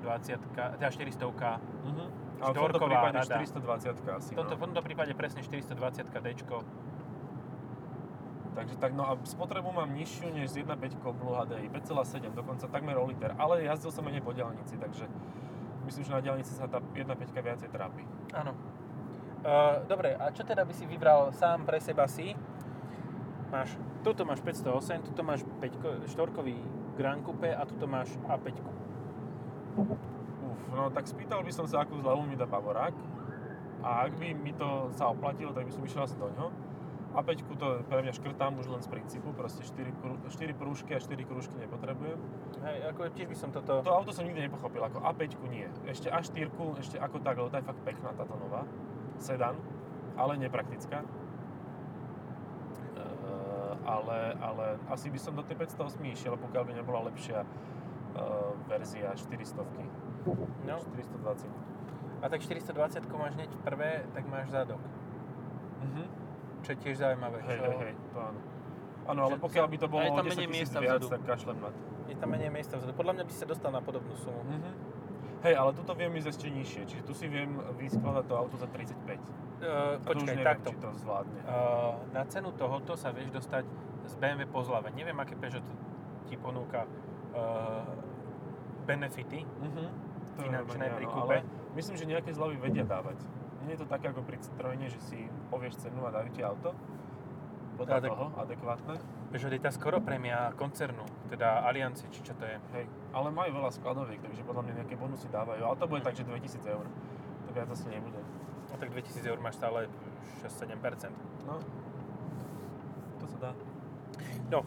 teda 0.55 0.89
400 0.91 1.59
Mhm. 1.89 2.07
A 2.39 2.55
v 2.55 2.55
tomto 2.55 2.79
prípade 2.79 3.19
rada. 3.19 3.35
420 3.43 4.15
asi, 4.15 4.31
v 4.31 4.39
tomto, 4.39 4.55
v 4.55 4.61
no. 4.63 4.65
tomto 4.71 4.81
prípade 4.87 5.11
presne 5.19 5.43
420 5.43 6.07
Dčko. 6.07 6.63
Takže 8.59 8.75
tak, 8.75 8.91
no 8.91 9.07
a 9.07 9.15
spotrebu 9.23 9.71
mám 9.71 9.87
nižšiu 9.95 10.35
než 10.35 10.51
z 10.51 10.67
1.5 10.67 10.99
Blue 11.15 11.31
HDI, 11.31 11.71
5,7, 11.71 12.35
dokonca 12.35 12.67
takmer 12.67 12.99
o 12.99 13.07
liter, 13.07 13.31
ale 13.39 13.63
jazdil 13.63 13.95
som 13.95 14.03
menej 14.03 14.19
po 14.19 14.35
diaľnici, 14.35 14.75
takže 14.75 15.07
myslím, 15.87 16.03
že 16.03 16.11
na 16.11 16.19
diaľnici 16.19 16.59
sa 16.59 16.67
tá 16.67 16.83
1.5 16.83 17.39
viacej 17.39 17.71
trápi. 17.71 18.03
Áno. 18.35 18.59
Uh, 19.47 19.87
dobre, 19.87 20.19
a 20.19 20.35
čo 20.35 20.43
teda 20.43 20.67
by 20.67 20.75
si 20.75 20.91
vybral 20.91 21.31
sám 21.39 21.63
pre 21.63 21.79
seba 21.79 22.11
si? 22.11 22.35
Máš, 23.55 23.79
tuto 24.03 24.27
máš 24.27 24.43
508, 24.43 25.07
tuto 25.07 25.23
máš 25.23 25.47
5 25.63 26.11
štvorkový 26.11 26.59
Grand 26.99 27.23
Coupe 27.23 27.55
a 27.55 27.63
tuto 27.63 27.87
máš 27.87 28.11
A5. 28.27 28.59
Uf, 29.79 30.61
no 30.75 30.91
tak 30.91 31.07
spýtal 31.07 31.47
by 31.47 31.53
som 31.55 31.71
sa, 31.71 31.87
akú 31.87 31.95
zľavu 32.03 32.27
mi 32.27 32.35
dá 32.35 32.51
Bavorák 32.51 32.99
a 33.87 34.11
ak 34.11 34.19
by 34.19 34.35
mi 34.35 34.51
to 34.51 34.91
sa 34.99 35.15
oplatilo, 35.15 35.55
tak 35.55 35.71
by 35.71 35.71
som 35.71 35.87
išiel 35.87 36.03
asi 36.03 36.19
do 36.19 36.27
ňoho. 36.27 36.51
A 37.19 37.23
5 37.27 37.51
to 37.59 37.83
pre 37.91 37.99
mňa 37.99 38.15
škrtám 38.15 38.55
už 38.63 38.71
len 38.71 38.79
z 38.79 38.95
princípu, 38.95 39.35
proste 39.35 39.67
4, 39.67 39.91
krú, 39.99 40.15
4 40.31 40.55
prúžky 40.55 40.95
a 40.95 41.03
4 41.03 41.19
krúžky 41.27 41.51
nepotrebujem. 41.59 42.15
Hej, 42.63 42.95
ako 42.95 43.11
tiež 43.11 43.27
by 43.27 43.35
som 43.35 43.51
toto... 43.51 43.83
To 43.83 43.91
auto 43.91 44.15
som 44.15 44.23
nikdy 44.23 44.47
nepochopil, 44.47 44.79
ako 44.87 45.03
A5 45.03 45.35
nie. 45.51 45.67
Ešte 45.91 46.15
A4, 46.15 46.47
ešte 46.79 46.95
ako 47.03 47.19
tak, 47.19 47.43
lebo 47.43 47.51
tá 47.51 47.59
je 47.59 47.67
fakt 47.67 47.83
pekná 47.83 48.15
táto 48.15 48.39
nová. 48.39 48.63
Sedan, 49.19 49.59
ale 50.15 50.39
nepraktická. 50.39 51.03
Uh, 51.03 51.11
ale, 53.83 54.39
ale 54.39 54.79
asi 54.87 55.11
by 55.11 55.19
som 55.19 55.35
do 55.35 55.43
tej 55.43 55.59
508 55.59 55.99
išiel, 56.15 56.39
pokiaľ 56.39 56.71
by 56.71 56.73
nebola 56.79 57.11
lepšia 57.11 57.43
uh, 57.43 58.55
verzia 58.71 59.11
400 59.19 59.67
No, 60.63 60.79
420. 60.87 61.51
a 62.23 62.31
tak 62.31 62.47
420 62.47 63.11
máš 63.11 63.35
hneď 63.35 63.51
prvé, 63.67 64.07
tak 64.15 64.23
máš 64.31 64.55
zadok. 64.55 64.79
Mhm. 65.83 66.18
Čo 66.69 66.77
je 66.77 66.85
tiež 66.85 66.97
zaujímavé. 67.01 67.41
Hej, 67.49 67.57
čo... 67.57 67.65
hej, 67.65 67.77
hej, 67.81 67.95
to 68.13 68.19
áno. 68.21 68.41
Áno, 69.09 69.21
ale 69.25 69.35
pokiaľ 69.41 69.67
by 69.73 69.77
to 69.81 69.89
bolo 69.89 70.05
tam 70.13 70.29
10 70.29 70.37
menej 70.37 70.49
miesta 70.53 70.79
viac, 70.85 71.01
vzadu. 71.01 71.17
tak 71.17 71.21
kašlem 71.25 71.57
na 71.65 71.73
to. 71.73 71.81
Je 72.13 72.17
tam 72.21 72.29
menej 72.29 72.51
miesta 72.53 72.77
vzadu. 72.77 72.93
Podľa 72.93 73.13
mňa 73.17 73.25
by 73.25 73.31
si 73.33 73.39
sa 73.41 73.49
dostal 73.49 73.71
na 73.73 73.81
podobnú 73.81 74.13
sumu. 74.21 74.45
Mhm. 74.45 74.73
Hej, 75.49 75.55
ale 75.57 75.71
tuto 75.73 75.97
viem 75.97 76.13
ísť 76.13 76.29
ešte 76.29 76.47
nižšie, 76.53 76.83
čiže 76.85 77.03
tu 77.09 77.17
si 77.17 77.25
viem 77.25 77.57
vyskladať 77.81 78.25
to 78.29 78.35
auto 78.37 78.61
za 78.61 78.69
35. 78.69 78.85
Uh, 78.85 79.97
A 79.97 80.05
to 80.05 80.13
už 80.13 80.21
počkaj, 80.21 80.29
neviem, 80.29 80.45
takto. 80.45 80.69
či 80.69 80.77
to 80.77 80.89
zvládne. 81.01 81.41
Uh, 81.41 81.97
na 82.13 82.23
cenu 82.29 82.51
tohoto 82.53 82.93
sa 83.01 83.17
vieš 83.17 83.33
dostať 83.33 83.65
z 84.05 84.15
BMW 84.21 84.45
po 84.45 84.61
zlave. 84.61 84.93
Neviem, 84.93 85.17
aké 85.17 85.41
Peugeot 85.41 85.65
ti 86.29 86.37
ponúka 86.37 86.85
uh, 86.85 87.87
benefity. 88.85 89.47
To 90.37 90.45
je 90.45 90.53
Finančné 90.53 90.85
pri 90.93 91.07
kúpe. 91.09 91.37
Myslím, 91.73 91.95
že 91.97 92.05
nejaké 92.05 92.31
zľavy 92.37 92.57
vedia 92.61 92.85
dávať. 92.85 93.19
Je 93.69 93.77
to 93.77 93.85
také 93.85 94.09
ako 94.09 94.25
pri 94.25 94.41
Citroene, 94.41 94.89
že 94.89 95.01
si 95.05 95.29
povieš 95.53 95.85
cenu 95.85 96.01
a 96.05 96.11
dajú 96.11 96.29
ti 96.33 96.41
auto. 96.41 96.73
Podľa 97.77 97.95
Ale 97.95 98.03
tak- 98.03 98.11
toho, 98.11 98.27
adekvátne. 98.35 98.95
Peugeot 99.29 99.53
je 99.53 99.61
tá 99.61 99.71
skoro 99.71 100.01
prémia 100.01 100.51
koncernu, 100.57 101.05
teda 101.29 101.63
Aliancie, 101.69 102.09
či 102.09 102.25
čo 102.25 102.33
to 102.33 102.49
je. 102.49 102.57
Hej, 102.75 102.89
ale 103.13 103.29
majú 103.29 103.61
veľa 103.61 103.71
skladoviek, 103.77 104.25
takže 104.25 104.41
podľa 104.41 104.63
mňa 104.65 104.75
nejaké 104.83 104.97
bonusy 104.97 105.29
dávajú. 105.29 105.63
Ale 105.63 105.77
to 105.77 105.85
bude 105.85 106.01
tak, 106.01 106.17
že 106.17 106.25
2000 106.25 106.65
eur. 106.65 106.89
To 107.47 107.51
viac 107.53 107.69
asi 107.69 107.87
nebude. 107.93 108.19
No 108.73 108.75
tak 108.81 108.89
2000 108.89 109.29
eur 109.29 109.39
máš 109.39 109.61
stále 109.61 109.85
6-7%. 110.43 111.13
No, 111.45 111.61
to 113.21 113.25
sa 113.29 113.39
dá. 113.39 113.51
No, 114.49 114.65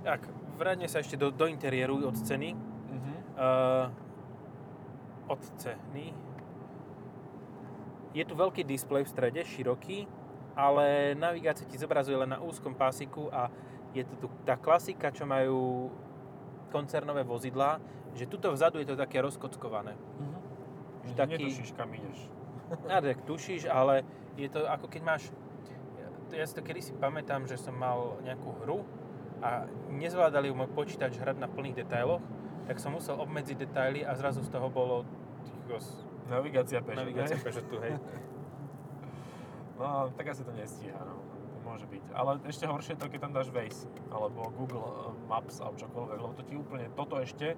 tak, 0.00 0.24
vráťme 0.56 0.88
sa 0.88 1.04
ešte 1.04 1.20
do, 1.20 1.28
do 1.28 1.44
interiéru 1.44 2.00
od 2.00 2.16
ceny. 2.16 2.56
Mhm. 2.56 3.12
Uh, 3.36 3.86
od 5.30 5.42
ceny. 5.60 6.16
Je 8.10 8.24
tu 8.26 8.34
veľký 8.34 8.66
displej 8.66 9.06
v 9.06 9.12
strede, 9.12 9.40
široký, 9.46 10.06
ale 10.58 11.14
navigácia 11.14 11.66
ti 11.66 11.78
zobrazuje 11.78 12.18
len 12.18 12.34
na 12.34 12.42
úzkom 12.42 12.74
pásiku 12.74 13.30
a 13.30 13.46
je 13.94 14.02
to 14.06 14.14
tu 14.18 14.26
tá 14.42 14.58
klasika, 14.58 15.14
čo 15.14 15.26
majú 15.26 15.90
koncernové 16.70 17.22
vozidlá, 17.26 17.78
že 18.14 18.26
tuto 18.26 18.50
vzadu 18.50 18.82
je 18.82 18.86
to 18.90 18.96
také 18.98 19.22
rozkockované. 19.22 19.94
Mhm. 19.94 20.38
Že 21.00 21.08
Že 21.08 21.14
taký- 21.16 21.32
netušíš, 21.38 21.70
kam 21.74 21.90
ideš. 21.94 22.20
Ja 22.90 23.02
tak 23.02 23.26
tušíš, 23.26 23.66
ale 23.66 24.06
je 24.38 24.46
to 24.46 24.62
ako 24.66 24.86
keď 24.86 25.02
máš... 25.02 25.22
Ja 26.30 26.46
si 26.46 26.54
to 26.54 26.62
kedysi 26.62 26.94
pamätám, 26.94 27.50
že 27.50 27.58
som 27.58 27.74
mal 27.74 28.22
nejakú 28.22 28.54
hru 28.62 28.86
a 29.42 29.66
nezvládali 29.90 30.46
ju 30.46 30.54
môj 30.54 30.70
počítač 30.70 31.18
hrať 31.18 31.42
na 31.42 31.50
plných 31.50 31.82
detailoch, 31.82 32.22
tak 32.70 32.78
som 32.78 32.94
musel 32.94 33.18
obmedziť 33.18 33.58
detaily 33.58 34.06
a 34.06 34.14
zrazu 34.14 34.46
z 34.46 34.50
toho 34.54 34.70
bolo 34.70 35.02
Navigácia 36.28 36.78
Peugeot, 36.84 37.00
navigácia? 37.00 37.36
Peugeotu, 37.40 37.76
hej. 37.80 37.94
No, 39.80 40.12
tak 40.12 40.28
asi 40.28 40.44
to 40.44 40.52
nestíha, 40.52 41.00
no. 41.00 41.24
Môže 41.64 41.88
byť. 41.88 42.12
Ale 42.12 42.36
ešte 42.44 42.68
horšie 42.68 42.92
je 42.96 43.00
to, 43.00 43.08
keď 43.08 43.20
tam 43.24 43.32
dáš 43.32 43.48
Waze, 43.48 43.88
alebo 44.12 44.52
Google 44.52 44.84
eh, 44.84 45.16
Maps, 45.24 45.56
alebo 45.64 45.80
čokoľvek, 45.80 46.18
lebo 46.20 46.32
to 46.36 46.44
ti 46.44 46.52
úplne, 46.52 46.92
toto 46.92 47.16
ešte 47.16 47.56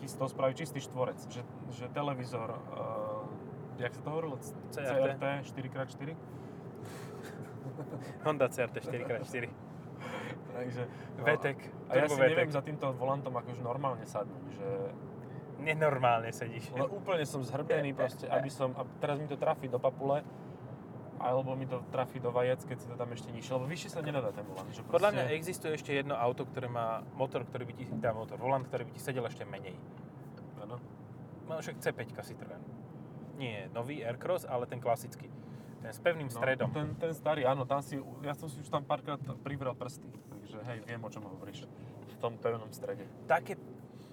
ti 0.00 0.06
z 0.08 0.14
toho 0.16 0.32
spraví 0.32 0.56
čistý 0.56 0.80
štvorec, 0.80 1.20
že, 1.28 1.44
že 1.76 1.84
televízor, 1.92 2.48
uh, 2.48 3.28
jak 3.76 3.92
sa 3.92 4.00
to 4.00 4.08
hovorilo? 4.08 4.40
CRT. 4.72 5.20
CRT 5.20 5.24
4x4? 5.52 6.08
Honda 8.24 8.48
CRT 8.48 8.76
4x4. 8.80 9.44
Takže, 10.56 10.82
no, 11.20 11.22
VTEC, 11.28 11.58
A 11.88 11.92
ja 12.00 12.08
si 12.08 12.16
neviem 12.16 12.48
VTEC. 12.48 12.56
za 12.56 12.62
týmto 12.64 12.86
volantom 12.96 13.36
akože 13.36 13.60
normálne 13.60 14.08
sadnúť, 14.08 14.44
že 14.56 14.68
Nenormálne 15.60 16.32
sedíš. 16.32 16.72
ale 16.72 16.88
úplne 16.88 17.24
som 17.28 17.44
zhrbený 17.44 17.92
proste, 17.92 18.24
aby 18.26 18.48
som, 18.48 18.72
a 18.74 18.82
teraz 18.98 19.20
mi 19.20 19.28
to 19.28 19.36
trafí 19.36 19.68
do 19.68 19.76
papule, 19.76 20.24
alebo 21.20 21.52
mi 21.52 21.68
to 21.68 21.84
trafí 21.92 22.16
do 22.16 22.32
vajec, 22.32 22.64
keď 22.64 22.76
si 22.80 22.86
to 22.88 22.96
tam 22.96 23.12
ešte 23.12 23.28
nižšie, 23.28 23.52
lebo 23.52 23.68
vyššie 23.68 23.90
sa 23.92 24.00
nedá 24.00 24.24
ten 24.32 24.40
volant. 24.48 24.72
Že 24.72 24.88
Podľa 24.88 25.10
mňa 25.12 25.24
proste- 25.28 25.36
existuje 25.36 25.72
ešte 25.76 25.90
jedno 25.92 26.16
auto, 26.16 26.48
ktoré 26.48 26.72
má 26.72 27.04
motor, 27.12 27.44
ktorý 27.44 27.68
by 27.68 27.72
ti, 27.76 27.84
teda 27.84 28.16
motor, 28.16 28.40
volant, 28.40 28.64
ktorý 28.64 28.88
by 28.88 28.92
ti 28.96 29.00
sedel 29.04 29.28
ešte 29.28 29.44
menej. 29.44 29.76
Áno. 30.64 30.80
No 31.44 31.60
však 31.60 31.76
C5 31.76 32.00
Citroen. 32.24 32.64
Nie 33.36 33.68
nový 33.76 34.00
Aircross, 34.00 34.48
ale 34.48 34.64
ten 34.64 34.80
klasický. 34.80 35.28
Ten 35.80 35.92
s 35.92 36.00
pevným 36.00 36.28
stredom. 36.28 36.68
No, 36.68 36.76
ten, 36.76 36.88
ten 36.96 37.12
starý, 37.12 37.44
áno, 37.48 37.64
tam 37.64 37.80
si, 37.80 37.96
ja 38.20 38.36
som 38.36 38.48
si 38.48 38.60
už 38.60 38.68
tam 38.68 38.84
párkrát 38.84 39.16
privrel 39.40 39.72
prsty, 39.72 40.08
takže 40.28 40.56
hej, 40.68 40.78
viem, 40.84 41.00
o 41.00 41.08
čom 41.08 41.24
hovoríš. 41.24 41.64
V 42.12 42.16
tom 42.20 42.36
pevnom 42.36 42.68
strede. 42.68 43.08
Také 43.24 43.56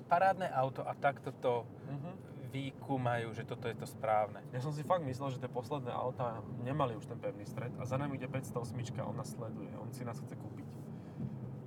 parádne 0.08 0.48
auto 0.50 0.82
a 0.82 0.94
takto 0.94 1.30
to 1.34 1.68
Mhm. 1.86 2.12
vykúmajú, 2.48 3.28
že 3.32 3.44
toto 3.44 3.68
je 3.68 3.76
to 3.76 3.86
správne. 3.86 4.40
Ja 4.50 4.60
som 4.60 4.72
si 4.72 4.82
fakt 4.82 5.04
myslel, 5.04 5.30
že 5.30 5.38
tie 5.38 5.52
posledné 5.52 5.92
autá 5.92 6.40
nemali 6.58 6.96
už 6.96 7.06
ten 7.06 7.16
pevný 7.16 7.44
stred 7.44 7.76
a 7.76 7.84
za 7.84 7.96
nami 7.96 8.16
ide 8.16 8.26
508, 8.26 8.72
on 9.04 9.14
nás 9.14 9.30
sleduje, 9.30 9.68
on 9.76 9.92
si 9.92 10.02
nás 10.02 10.16
chce 10.18 10.34
kúpiť. 10.34 10.68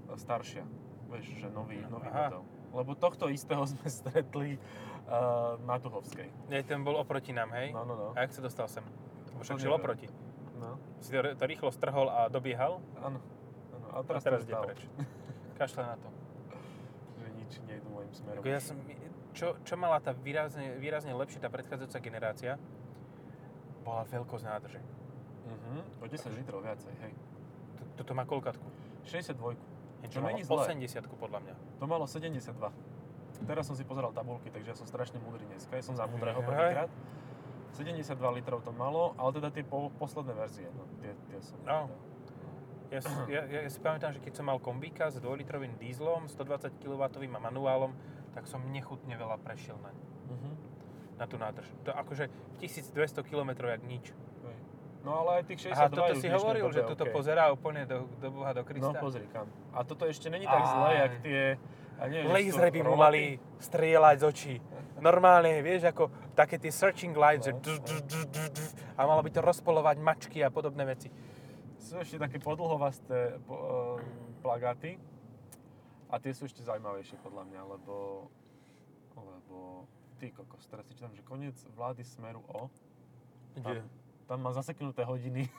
A 0.09 0.17
Staršia, 0.17 0.65
vieš, 1.07 1.37
že 1.37 1.49
nový, 1.49 1.79
nový 1.85 2.09
Aha. 2.09 2.33
model. 2.33 2.43
Lebo 2.73 2.95
tohto 2.95 3.29
istého 3.29 3.61
sme 3.69 3.87
stretli 3.87 4.57
uh, 4.57 5.61
na 5.61 5.77
Tuhovskej. 5.77 6.49
Nie, 6.49 6.63
ten 6.63 6.81
bol 6.81 6.97
oproti 6.97 7.31
nám, 7.31 7.53
hej? 7.53 7.71
No, 7.71 7.85
no, 7.85 7.95
no. 7.95 8.07
A 8.13 8.25
jak 8.25 8.33
sa 8.33 8.41
dostal 8.41 8.67
sem? 8.67 8.83
Lebo 9.31 9.45
však 9.45 9.61
šiel 9.61 9.75
oproti. 9.75 10.09
no. 10.57 10.81
Si 10.99 11.11
to, 11.11 11.23
to 11.23 11.45
rýchlo 11.45 11.69
strhol 11.69 12.09
a 12.09 12.27
dobiehal 12.27 12.81
Áno. 12.99 13.21
áno. 13.71 13.89
A 13.91 14.01
a 14.01 14.03
teraz, 14.03 14.23
teraz 14.23 14.41
to 14.43 14.49
ide 14.49 14.57
preč. 14.57 14.81
Kašle 15.59 15.83
na 15.83 15.97
to. 15.97 16.09
Že 17.51 17.59
nič 17.59 17.67
nejdu 17.67 17.89
mojim 17.91 18.13
smerom. 18.15 18.41
Ako 18.41 18.49
ja 18.49 18.61
som, 18.63 18.77
čo, 19.35 19.59
čo 19.67 19.75
mala 19.75 19.99
tá 19.99 20.15
výrazne, 20.15 20.79
výrazne 20.79 21.11
lepšie, 21.11 21.43
tá 21.43 21.51
predchádzajúca 21.51 21.99
generácia, 21.99 22.53
bola 23.83 24.07
veľkosť 24.07 24.45
nádrže. 24.47 24.81
Mhm. 25.51 25.99
O 25.99 26.07
10 26.07 26.39
litrov 26.39 26.63
viacej, 26.63 26.95
hej. 27.03 27.13
T- 27.75 27.89
Toto 27.99 28.15
má 28.15 28.23
koľkatku? 28.23 28.63
62. 29.03 29.59
Niečo 30.01 30.23
To 30.23 30.27
není 30.31 30.47
zlé. 30.47 30.63
80 30.65 31.11
podľa 31.19 31.39
mňa. 31.43 31.55
To 31.83 31.85
malo 31.91 32.07
72. 32.07 32.55
Teraz 33.41 33.65
som 33.67 33.75
si 33.75 33.83
pozeral 33.83 34.13
tabulky, 34.13 34.53
takže 34.53 34.69
ja 34.73 34.77
som 34.77 34.87
strašne 34.87 35.19
múdry 35.19 35.49
dneska. 35.49 35.73
Ja 35.75 35.83
som 35.83 35.97
za 35.97 36.05
múdreho 36.07 36.39
prvýkrát. 36.45 36.93
72 37.75 38.15
litrov 38.37 38.61
to 38.63 38.71
malo, 38.75 39.17
ale 39.17 39.31
teda 39.33 39.49
tie 39.51 39.65
po, 39.65 39.89
posledné 39.97 40.35
verzie, 40.35 40.67
no, 40.75 40.85
tie, 41.01 41.15
tie 41.31 41.39
som... 41.41 41.57
No. 41.63 41.87
Si- 41.87 42.10
ja, 42.91 43.01
ja, 43.29 43.63
ja 43.63 43.71
si 43.71 43.79
pamätám, 43.79 44.11
že 44.11 44.21
keď 44.21 44.33
som 44.35 44.45
mal 44.45 44.59
kombíka 44.59 45.07
s 45.07 45.17
2-litrovým 45.17 45.79
dízlom, 45.79 46.27
120 46.27 46.75
kW 46.77 47.03
a 47.31 47.41
manuálom, 47.41 47.95
tak 48.33 48.45
som 48.45 48.61
nechutne 48.67 49.15
veľa 49.15 49.39
prešiel 49.39 49.79
na, 49.79 49.91
Mhm. 50.29 50.51
na 51.17 51.25
tú 51.25 51.37
nádrž. 51.37 51.67
To 51.83 51.91
akože 51.93 52.27
1200 52.59 53.23
km 53.23 53.51
jak 53.65 53.83
nič. 53.83 54.11
No 55.01 55.17
ale 55.17 55.41
aj 55.41 55.45
tých 55.49 55.61
62 55.65 55.73
Aha, 55.73 55.89
toto 55.89 56.13
si 56.15 56.29
hovoril, 56.29 56.67
dobe 56.67 56.77
že 56.77 56.83
toto 56.85 57.05
OK. 57.09 57.11
pozerá 57.11 57.49
úplne 57.49 57.89
do, 57.89 58.05
do 58.21 58.29
Boha, 58.31 58.53
do 58.53 58.61
No 58.61 58.69
Krista. 58.69 59.01
pozri 59.01 59.25
kam. 59.33 59.49
A 59.73 59.81
toto 59.81 60.05
ešte 60.05 60.29
není 60.29 60.45
tak 60.45 60.61
Aj. 60.61 60.69
zlé, 60.69 60.91
jak 60.95 61.13
tie... 61.25 61.43
A 61.97 62.03
nie, 62.05 62.21
že 62.21 62.29
sú 62.29 62.33
Lasery 62.33 62.71
by 62.71 62.81
mu 62.83 62.95
mali 62.97 63.23
strieľať 63.61 64.17
z 64.17 64.25
očí. 64.25 64.55
Normálne, 65.01 65.61
vieš, 65.61 65.89
ako 65.89 66.09
také 66.35 66.61
tie 66.61 66.69
searching 66.69 67.17
lights, 67.17 67.49
že 67.49 67.53
No, 67.53 67.61
dž, 67.61 67.81
dž, 67.81 67.97
dž, 68.03 68.17
dž, 68.29 68.45
dž, 68.53 68.65
a 68.93 69.01
malo 69.05 69.21
by 69.21 69.31
to 69.31 69.41
rozpolovať 69.41 69.97
mačky 69.99 70.45
a 70.45 70.53
podobné 70.53 70.85
veci. 70.85 71.09
Sú 71.91 71.99
ešte 71.99 72.23
také 72.23 72.39
podlhovasté 72.39 73.43
po, 73.51 73.59
uh, 73.59 73.67
plagáty. 74.47 74.95
A 76.07 76.23
tie 76.23 76.31
sú 76.31 76.47
ešte 76.47 76.63
zaujímavejšie 76.63 77.19
podľa 77.19 77.51
mňa, 77.51 77.61
lebo... 77.67 77.95
Lebo... 79.19 79.91
Ty 80.23 80.31
kokos, 80.31 80.71
teraz 80.71 80.87
si 80.87 80.95
čítam, 80.95 81.11
že 81.19 81.27
koniec 81.27 81.59
vlády 81.75 82.07
Smeru 82.07 82.47
o... 82.47 82.71
Kde? 83.59 83.83
Tam 84.31 84.39
má 84.39 84.55
zaseknuté 84.55 85.03
hodiny. 85.03 85.51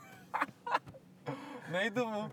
nejdu 1.76 2.08
mu. 2.08 2.24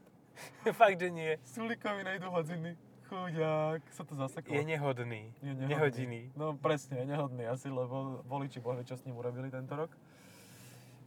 Fakt, 0.78 1.02
že 1.02 1.10
nie. 1.10 1.34
Sulikovi 1.42 2.06
nejdu 2.06 2.30
hodiny. 2.30 2.78
Chuďák, 3.10 3.82
sa 3.90 4.06
to 4.06 4.14
zaseklo. 4.14 4.54
Je 4.54 4.62
nehodný. 4.62 5.34
Je 5.42 5.58
Nehodiny. 5.58 6.30
No 6.38 6.54
presne, 6.54 7.02
je 7.02 7.18
nehodný 7.18 7.50
asi, 7.50 7.66
lebo 7.66 8.22
voliči 8.30 8.62
bohvie, 8.62 8.86
čo 8.86 8.94
s 8.94 9.02
ním 9.02 9.18
urobili 9.18 9.50
tento 9.50 9.74
rok. 9.74 9.90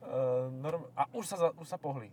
Uh, 0.04 0.52
norm... 0.60 0.84
A 1.00 1.08
už 1.16 1.24
sa, 1.24 1.38
za- 1.40 1.56
už 1.56 1.72
sa 1.72 1.80
pohli. 1.80 2.12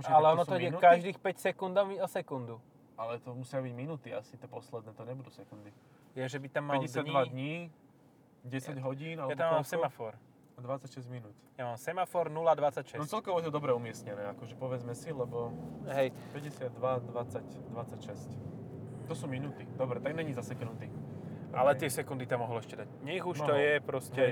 Počkaj, 0.00 0.12
Ale 0.12 0.26
ono 0.32 0.42
sú 0.42 0.48
to 0.48 0.56
ide 0.56 0.68
minúty? 0.68 0.82
každých 0.82 1.18
5 1.18 1.36
sekúnd 1.42 1.74
a 1.76 2.06
sekundu. 2.06 2.56
Ale 2.96 3.16
to 3.16 3.32
musia 3.32 3.56
byť 3.56 3.72
minúty 3.72 4.08
asi, 4.10 4.34
tie 4.34 4.44
posledné, 4.44 4.92
to 4.92 5.04
nebudú 5.04 5.28
sekundy. 5.28 5.72
Je, 6.12 6.20
že 6.22 6.36
by 6.36 6.48
tam 6.48 6.64
mal 6.66 6.80
52 6.80 7.00
dní. 7.04 7.24
dní, 7.30 7.54
10 8.42 8.76
hodín, 8.80 9.16
alebo 9.16 9.30
Ja 9.30 9.36
tam 9.36 9.48
mám 9.50 9.62
koľko? 9.62 9.72
semafor. 9.72 10.12
A 10.56 10.60
26 10.60 11.08
minút. 11.08 11.32
Ja 11.54 11.64
mám 11.66 11.76
semafor 11.76 12.28
0,26. 12.28 12.96
No 12.96 13.04
celkovo 13.04 13.40
je 13.40 13.48
to 13.48 13.52
dobre 13.52 13.72
umiestnené, 13.72 14.28
akože 14.30 14.56
povedzme 14.56 14.92
si, 14.92 15.08
lebo 15.08 15.52
Hej, 15.86 16.12
52, 16.34 16.76
20, 16.76 17.72
26. 17.72 18.36
To 19.04 19.14
sú 19.14 19.24
minúty. 19.26 19.64
Dobre, 19.74 19.98
tak 19.98 20.12
není 20.12 20.32
zaseknutý. 20.32 20.88
ale 21.50 21.72
OK. 21.72 21.78
tie 21.78 21.90
sekundy 21.90 22.24
tam 22.24 22.40
mohol 22.40 22.60
ešte 22.60 22.76
dať. 22.76 22.88
Nech 23.00 23.20
už 23.20 23.40
to 23.40 23.48
Mohol. 23.48 23.58
je 23.58 23.72
proste 23.80 24.24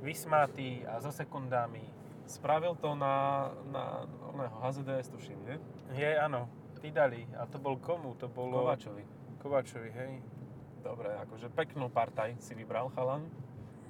vysmátý 0.00 0.82
a 0.82 0.98
so 0.98 1.08
sekundami. 1.08 1.84
Spravil 2.24 2.74
to 2.80 2.96
na, 2.96 3.50
na 3.68 4.08
oného 4.32 4.56
HZDS, 4.64 5.12
tuším, 5.12 5.38
nie? 5.44 5.56
Je, 5.92 6.08
áno, 6.16 6.48
ty 6.80 6.88
dali. 6.88 7.28
A 7.36 7.44
to 7.44 7.60
bol 7.60 7.76
komu? 7.76 8.16
To 8.16 8.32
bolo... 8.32 8.64
Kovačovi. 8.64 9.04
Kovačovi, 9.40 9.90
hej. 9.92 10.12
Dobre, 10.80 11.12
akože 11.28 11.52
peknú 11.52 11.92
partaj 11.92 12.36
si 12.40 12.56
vybral 12.56 12.88
chalan. 12.96 13.28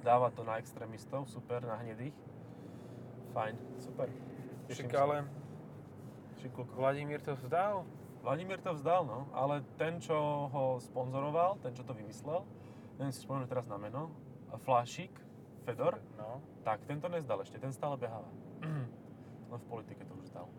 Dáva 0.03 0.31
to 0.35 0.43
na 0.43 0.59
extrémistov, 0.59 1.27
super, 1.31 1.63
na 1.63 1.79
hnedých. 1.79 2.15
Fajn, 3.31 3.55
super. 3.79 4.07
Však 4.71 4.91
ale. 4.95 5.27
Vladimír 6.77 7.23
to 7.25 7.33
vzdal. 7.39 7.87
Vladimír 8.25 8.57
to 8.57 8.73
vzdal, 8.73 9.05
no, 9.05 9.29
ale 9.37 9.61
ten, 9.77 10.01
čo 10.01 10.17
ho 10.49 10.81
sponzoroval, 10.81 11.61
ten, 11.61 11.77
čo 11.77 11.85
to 11.85 11.93
vymyslel, 11.93 12.41
neviem 12.97 13.13
si 13.13 13.21
spomenúť 13.21 13.53
teraz 13.53 13.69
na 13.69 13.77
meno, 13.77 14.09
Flášik, 14.65 15.13
Fedor, 15.65 15.97
No. 16.15 16.41
tak 16.63 16.85
ten 16.85 17.01
to 17.01 17.09
nezdal 17.09 17.41
ešte, 17.41 17.57
ten 17.57 17.73
stále 17.73 17.97
beháva. 17.97 18.29
No 19.45 19.61
v 19.61 19.65
politike 19.69 20.01
to 20.03 20.13
už 20.17 20.25
zdal. 20.33 20.49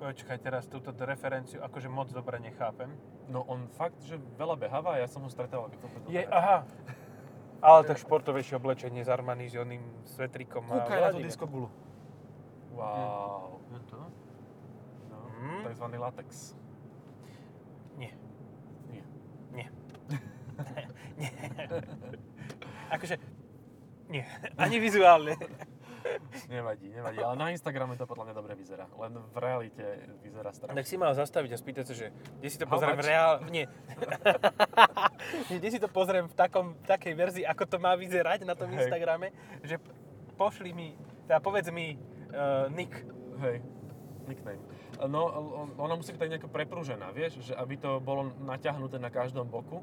Počkaj, 0.00 0.40
teraz 0.40 0.64
túto 0.66 0.88
referenciu 0.98 1.60
akože 1.60 1.86
moc 1.86 2.08
dobre 2.08 2.40
nechápem. 2.40 2.88
No 3.28 3.44
on 3.44 3.68
fakt, 3.70 4.00
že 4.02 4.16
veľa 4.34 4.56
beháva 4.56 4.96
a 4.96 5.04
ja 5.04 5.06
som 5.06 5.20
ho 5.22 5.28
stretával, 5.28 5.68
keď 5.68 5.78
som 5.78 5.88
chodil 5.92 6.10
Je, 6.10 6.24
do 6.24 6.32
aha. 6.32 6.64
Ale 7.60 7.86
tak 7.86 8.00
športovejšie 8.00 8.56
oblečenie 8.56 9.04
s 9.04 9.12
Armani 9.12 9.46
s 9.46 9.54
oným 9.54 9.84
svetrikom 10.08 10.64
Kúkaj 10.66 10.98
na 10.98 11.08
tú 11.12 11.20
diskogulu. 11.22 11.68
Wow. 12.74 13.60
No 13.68 13.78
to? 13.86 14.00
No, 15.06 15.16
Mm. 15.38 15.62
takzvaný 15.62 15.96
latex. 16.00 16.56
Nie. 17.94 18.16
Nie. 18.90 19.04
nie. 19.54 19.68
Akože, 22.92 23.16
nie. 24.12 24.24
Ani 24.62 24.76
vizuálne. 24.76 25.34
Nevadí, 26.50 26.90
nevadí, 26.90 27.22
ale 27.22 27.38
na 27.38 27.54
Instagrame 27.54 27.94
to 27.94 28.10
podľa 28.10 28.30
mňa 28.30 28.34
dobre 28.34 28.52
vyzerá. 28.58 28.90
Len 28.90 29.12
v 29.14 29.36
realite 29.38 29.84
vyzerá 30.26 30.50
strašne. 30.50 30.74
Tak 30.74 30.86
si 30.90 30.98
mal 30.98 31.14
zastaviť 31.14 31.50
a 31.54 31.58
spýtať 31.58 31.84
sa, 31.86 31.94
že 31.94 32.06
kde 32.42 32.48
si 32.50 32.58
to 32.58 32.66
How 32.66 32.74
pozriem 32.74 32.98
v 32.98 33.00
much? 33.00 33.10
reál... 33.14 33.32
Nie. 33.46 33.66
Kde 35.46 35.68
si 35.70 35.78
to 35.78 35.86
pozriem 35.86 36.26
v 36.26 36.34
takom, 36.34 36.74
takej 36.82 37.14
verzii, 37.14 37.44
ako 37.46 37.64
to 37.70 37.76
má 37.78 37.94
vyzerať 37.94 38.42
na 38.42 38.58
tom 38.58 38.66
Hej. 38.74 38.82
Instagrame, 38.82 39.30
že 39.62 39.78
pošli 40.34 40.74
mi, 40.74 40.98
teda 41.30 41.38
povedz 41.38 41.70
mi 41.70 41.94
uh, 41.94 42.66
nick. 42.74 42.90
Hej, 43.38 43.62
nickname. 44.26 44.58
No, 45.06 45.30
on- 45.30 45.74
ona 45.78 45.94
musí 45.94 46.10
byť 46.10 46.18
tak 46.18 46.30
nejako 46.34 46.50
preprúžená, 46.50 47.14
vieš, 47.14 47.46
že 47.46 47.54
aby 47.54 47.78
to 47.78 48.02
bolo 48.02 48.34
naťahnuté 48.42 48.98
na 48.98 49.14
každom 49.14 49.46
boku, 49.46 49.78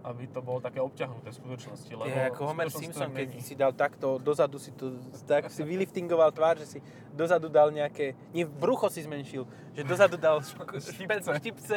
aby 0.00 0.24
to 0.32 0.40
bolo 0.40 0.58
také 0.64 0.80
obťahnuté 0.80 1.28
v 1.28 1.36
skutočnosti. 1.36 1.92
Lebo 1.92 2.08
je 2.08 2.24
ako 2.32 2.42
Homer 2.48 2.68
Simpson, 2.72 3.10
keď 3.12 3.28
si 3.40 3.54
dal 3.54 3.72
takto 3.76 4.16
dozadu 4.16 4.56
si 4.56 4.72
to, 4.72 4.96
tak 5.28 5.52
si 5.52 5.60
vyliftingoval 5.60 6.32
tvár, 6.32 6.56
že 6.56 6.66
si 6.66 6.78
dozadu 7.12 7.52
dal 7.52 7.68
nejaké, 7.68 8.16
nie, 8.32 8.48
brucho 8.48 8.88
si 8.88 9.04
zmenšil, 9.04 9.44
že 9.76 9.82
dozadu 9.84 10.16
dal 10.16 10.40
Štipce. 10.40 11.30
štipce 11.40 11.76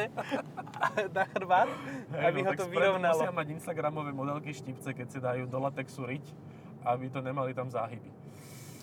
na 1.16 1.24
chrbát, 1.28 1.68
Hej, 1.68 2.22
aby 2.32 2.40
no, 2.40 2.46
ho 2.48 2.52
to 2.56 2.64
vyrovnalo. 2.68 3.20
Musia 3.20 3.34
mať 3.34 3.48
Instagramové 3.60 4.10
modelky 4.16 4.56
štipce, 4.56 4.96
keď 4.96 5.06
si 5.12 5.18
dajú 5.20 5.44
do 5.44 5.58
latexu 5.60 6.08
riť, 6.08 6.24
aby 6.88 7.12
to 7.12 7.20
nemali 7.20 7.52
tam 7.52 7.68
záhyby. 7.68 8.08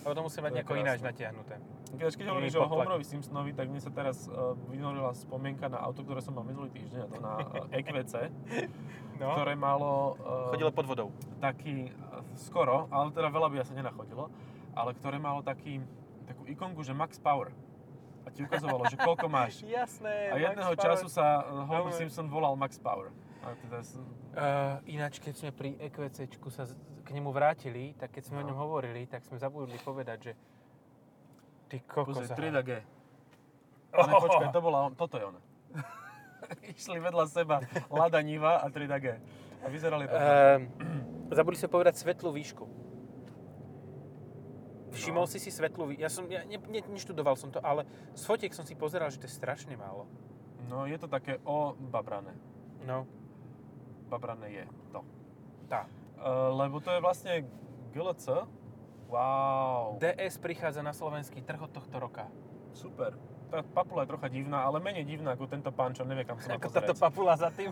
Ale 0.02 0.12
to 0.18 0.22
musí 0.22 0.38
mať 0.42 0.50
To 0.50 0.56
nejako 0.58 0.74
ináč 0.82 0.98
natiahnuté. 0.98 1.54
Keď, 1.92 2.16
keď 2.16 2.26
hovoríš 2.32 2.54
o. 2.56 2.64
Homerovi 2.66 3.04
Simpsonovi, 3.04 3.52
tak 3.54 3.68
mne 3.68 3.78
sa 3.78 3.92
teraz 3.92 4.26
uh, 4.26 4.56
vynorila 4.66 5.12
spomienka 5.14 5.68
na 5.68 5.78
auto, 5.78 6.02
ktoré 6.02 6.24
som 6.24 6.34
mal 6.34 6.42
minulý 6.42 6.72
týždeň, 6.72 6.98
a 7.04 7.06
to 7.06 7.18
na 7.20 7.32
uh, 7.38 7.78
EQC, 7.78 8.14
No. 9.14 9.32
ktoré 9.32 9.52
malo 9.52 10.16
uh, 10.16 10.50
Chodilo 10.50 10.70
pod 10.70 10.84
vodou. 10.84 11.08
taký, 11.38 11.88
uh, 11.88 12.20
skoro, 12.34 12.86
ale 12.88 13.10
teda 13.10 13.28
veľa 13.28 13.48
by 13.48 13.56
sa 13.60 13.72
nenachodilo, 13.72 14.32
ale 14.72 14.92
ktoré 14.92 15.16
malo 15.16 15.40
taký, 15.40 15.78
takú 16.24 16.44
ikonku, 16.44 16.80
že 16.80 16.92
Max 16.92 17.16
Power. 17.16 17.52
A 18.22 18.30
ti 18.30 18.40
ukazovalo, 18.40 18.86
že 18.86 18.94
koľko 18.94 19.26
máš. 19.26 19.60
Jasné, 19.68 20.30
A 20.30 20.34
Max 20.34 20.42
jedného 20.44 20.72
Power. 20.72 20.84
času 20.86 21.06
sa 21.06 21.40
uh, 21.40 21.66
Homer 21.66 21.86
Homer. 21.86 21.96
Simpson 21.96 22.26
volal 22.26 22.54
Max 22.54 22.76
Power. 22.76 23.10
A 23.40 23.52
teda, 23.56 23.80
Uh, 24.32 24.80
ináč, 24.86 25.20
keď 25.20 25.34
sme 25.36 25.50
pri 25.50 25.76
EQCčku 25.76 26.48
sa 26.48 26.64
k 27.04 27.08
nemu 27.10 27.28
vrátili, 27.28 27.92
tak 27.92 28.16
keď 28.16 28.22
sme 28.24 28.40
o 28.40 28.42
No. 28.42 28.48
ňom 28.48 28.58
hovorili, 28.58 29.04
tak 29.04 29.20
sme 29.22 29.36
zabudli 29.36 29.76
povedať, 29.76 30.18
že 30.22 30.32
ty 31.68 31.84
kokos. 31.84 32.16
pozri, 32.16 32.24
aha. 32.26 32.40
3DG. 32.64 32.70
Ne, 33.92 34.08
počkaj, 34.08 34.48
to 34.48 34.60
bola 34.62 34.88
on, 34.88 34.96
toto 34.96 35.20
je 35.20 35.24
ona. 35.26 35.40
Išli 36.76 36.98
vedľa 36.98 37.24
seba 37.28 37.60
Lada 37.88 38.20
Niva 38.20 38.60
a 38.60 38.66
3DG. 38.68 39.06
A 39.62 39.66
vyzerali 39.70 40.04
to. 40.06 40.14
Ehm, 40.14 40.68
zabudli 41.30 41.58
sme 41.58 41.70
povedať 41.70 41.94
svetlú 41.98 42.34
výšku. 42.34 42.64
Všimol 44.92 45.24
si 45.24 45.40
si 45.40 45.48
svetlu, 45.48 45.88
vý- 45.88 46.00
ja 46.04 46.12
som, 46.12 46.28
ja 46.28 46.44
ne, 46.44 46.60
ne, 46.60 46.80
neštudoval 46.84 47.32
som 47.32 47.48
to, 47.48 47.64
ale 47.64 47.88
z 48.12 48.22
fotiek 48.28 48.52
som 48.52 48.68
si 48.68 48.76
pozeral, 48.76 49.08
že 49.08 49.16
to 49.16 49.24
je 49.24 49.32
strašne 49.32 49.72
málo. 49.72 50.04
No 50.68 50.84
je 50.84 51.00
to 51.00 51.08
také 51.08 51.40
o 51.48 51.72
babrané. 51.72 52.36
No, 52.84 53.08
Babrané 54.12 54.52
je 54.52 54.64
to. 54.92 55.00
tá. 55.64 55.88
Uh, 56.20 56.52
lebo 56.60 56.84
to 56.84 56.92
je 56.92 57.00
vlastne 57.00 57.32
GLC. 57.96 58.44
Wow. 59.08 59.96
DS 59.96 60.36
prichádza 60.36 60.84
na 60.84 60.92
slovenský 60.92 61.40
trh 61.40 61.64
od 61.64 61.72
tohto 61.72 61.96
roka. 61.96 62.28
Super. 62.76 63.16
Tá 63.52 63.60
papula 63.60 64.08
je 64.08 64.16
trocha 64.16 64.32
divná, 64.32 64.64
ale 64.64 64.80
menej 64.80 65.04
divná 65.04 65.36
ako 65.36 65.44
tento 65.44 65.68
pán, 65.68 65.92
čo 65.92 66.08
nevie 66.08 66.24
kam 66.24 66.40
sa 66.40 66.56
Ako 66.56 66.72
táto 66.72 66.96
papula 66.96 67.36
za 67.36 67.52
tým. 67.52 67.68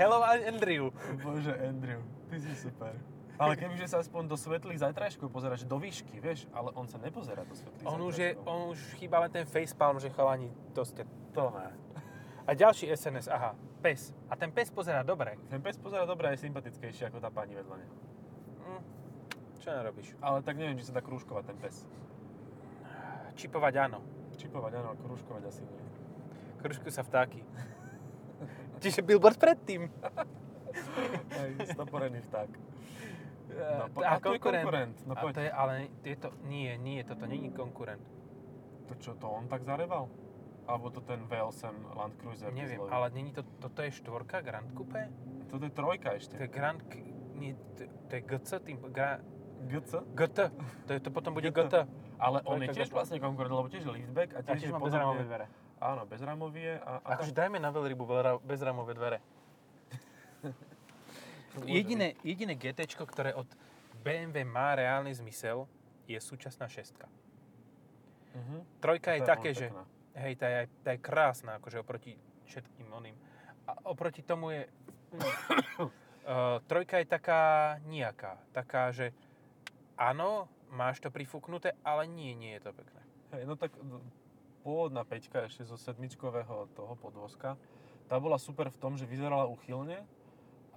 Hello 0.00 0.24
Andrew. 0.24 0.88
Bože, 1.20 1.52
Andrew, 1.60 2.00
ty 2.32 2.40
si 2.40 2.56
super. 2.56 2.96
Ale 3.36 3.52
kebyže 3.52 3.84
sa 3.84 4.00
aspoň 4.00 4.32
do 4.32 4.40
svetlých 4.40 4.80
zajtrajškov 4.80 5.28
pozeráš 5.28 5.68
do 5.68 5.76
výšky, 5.76 6.24
vieš, 6.24 6.48
ale 6.56 6.72
on 6.72 6.88
sa 6.88 6.96
nepozerá 6.96 7.44
do 7.44 7.52
svetlých 7.52 7.84
On 7.84 8.00
už, 8.00 8.16
je, 8.16 8.30
on 8.48 8.72
už 8.72 8.80
chýba 8.96 9.20
len 9.20 9.30
ten 9.30 9.44
facepalm, 9.44 10.00
že 10.00 10.08
chalani, 10.08 10.50
to 10.72 10.88
ste... 10.88 11.04
To 11.36 11.52
ne. 11.52 11.68
A 12.48 12.56
ďalší 12.56 12.88
SNS, 12.88 13.28
aha, 13.28 13.52
pes. 13.84 14.16
A 14.32 14.34
ten 14.40 14.48
pes 14.48 14.72
pozerá 14.72 15.04
dobre. 15.04 15.36
Ten 15.52 15.60
pes 15.60 15.76
pozerá 15.76 16.08
dobre 16.08 16.32
a 16.32 16.34
je 16.34 16.48
sympatickejší 16.48 17.12
ako 17.12 17.20
tá 17.20 17.28
pani 17.28 17.54
vedľa 17.54 17.76
neho. 17.76 17.94
Hm, 18.64 18.82
čo 19.60 19.68
narobíš? 19.68 20.16
Ale 20.18 20.40
tak 20.40 20.56
neviem, 20.56 20.80
či 20.80 20.88
sa 20.88 20.96
dá 20.96 21.04
krúžkovať 21.04 21.52
ten 21.52 21.60
pes. 21.60 21.84
Čipovať 23.38 23.74
áno. 23.78 24.02
Čipovať 24.34 24.72
áno, 24.82 24.86
ale 24.92 24.98
krúžkovať 24.98 25.42
asi 25.46 25.62
nie. 25.62 25.78
Kružku 26.58 26.90
sa 26.90 27.06
vtáky. 27.06 27.38
Čiže 28.82 29.06
billboard 29.06 29.38
predtým. 29.38 29.86
Hej, 31.38 31.50
stoporený 31.74 32.22
vták. 32.26 32.50
No, 33.58 33.84
po- 33.90 34.06
a 34.06 34.20
to 34.22 34.36
je 34.36 34.38
konkurent, 34.38 34.96
no 35.08 35.14
a 35.16 35.22
poď. 35.24 35.32
to 35.34 35.40
je, 35.42 35.50
ale 35.50 35.72
je 36.06 36.16
to, 36.20 36.28
nie, 36.46 36.70
nie, 36.78 37.02
toto 37.02 37.26
není 37.26 37.50
konkurent. 37.50 38.04
To 38.86 38.94
čo, 39.02 39.18
to 39.18 39.26
on 39.26 39.50
tak 39.50 39.66
zareval? 39.66 40.06
Alebo 40.68 40.92
to 40.92 41.00
ten 41.00 41.24
V8 41.26 41.96
Land 41.96 42.14
Cruiser? 42.20 42.52
Neviem, 42.52 42.78
dieselový? 42.78 42.92
ale 42.92 43.06
není 43.10 43.32
to, 43.32 43.42
toto 43.58 43.82
je 43.82 43.90
štvorka 43.98 44.44
Grand 44.44 44.68
Coupe? 44.76 45.10
Toto 45.48 45.64
je 45.64 45.72
trojka 45.72 46.14
ešte. 46.14 46.36
To 46.36 46.44
je 46.44 46.50
Grand, 46.52 46.78
nie, 47.34 47.56
to, 47.74 47.88
to 47.88 48.12
je 48.14 48.22
GC, 48.22 48.50
tým, 48.62 48.78
gra, 48.92 49.18
GC? 49.66 49.92
GT, 50.14 50.38
to, 50.86 50.90
je, 50.94 51.00
to 51.00 51.10
potom 51.10 51.34
bude 51.34 51.50
GT. 51.50 51.66
GT. 51.66 51.74
Ale 52.18 52.42
on 52.46 52.62
je 52.62 52.70
tiež 52.74 52.90
vlastne 52.90 53.18
konkurent, 53.22 53.54
lebo 53.54 53.70
tiež 53.70 53.86
je 53.86 53.92
liftback 53.94 54.34
a 54.34 54.38
A 54.38 54.42
tiež, 54.42 54.62
tiež 54.62 54.70
je 54.70 54.74
má 54.74 54.82
bezrámové 54.82 55.22
dvere. 55.26 55.46
Áno, 55.78 56.02
bezrámový 56.10 56.62
je 56.62 56.74
a, 56.82 56.92
a 56.98 57.08
Akože 57.14 57.30
dajme 57.30 57.62
na 57.62 57.70
veľrybu 57.70 58.02
bezrámové 58.42 58.98
dvere. 58.98 59.18
Jediné, 61.66 62.14
jediné 62.22 62.54
GT, 62.54 62.86
ktoré 62.86 63.34
od 63.34 63.46
BMW 64.06 64.46
má 64.46 64.78
reálny 64.78 65.10
zmysel, 65.10 65.66
je 66.06 66.18
súčasná 66.22 66.70
šestka. 66.70 67.10
Mhm. 68.34 68.56
Trojka 68.78 69.18
je 69.18 69.22
To 69.22 69.26
také, 69.26 69.50
že 69.50 69.66
pekná. 69.66 69.84
hej, 70.22 70.34
tá 70.38 70.46
je, 70.46 70.60
tá 70.86 70.90
je 70.94 71.00
krásna, 71.02 71.58
akože 71.58 71.82
oproti 71.82 72.14
všetkým 72.46 72.86
oným. 72.94 73.16
A 73.66 73.74
oproti 73.90 74.22
tomu 74.22 74.54
je... 74.54 74.62
uh, 75.12 75.90
trojka 76.70 77.02
je 77.02 77.06
taká 77.10 77.42
nejaká. 77.90 78.38
Taká, 78.54 78.94
že 78.94 79.10
áno, 79.98 80.46
máš 80.70 81.02
to 81.02 81.10
prifúknuté, 81.10 81.74
ale 81.82 82.06
nie, 82.06 82.32
nie 82.38 82.54
je 82.56 82.70
to 82.70 82.72
pekné. 82.72 83.02
Hej, 83.34 83.42
no 83.44 83.58
tak 83.58 83.74
d- 83.74 84.00
pôvodná 84.62 85.02
peťka 85.02 85.50
ešte 85.50 85.66
zo 85.66 85.74
sedmičkového 85.74 86.70
toho 86.72 86.94
podvozka, 86.96 87.58
tá 88.08 88.16
bola 88.16 88.40
super 88.40 88.72
v 88.72 88.80
tom, 88.80 88.96
že 88.96 89.04
vyzerala 89.04 89.44
uchylne 89.50 90.06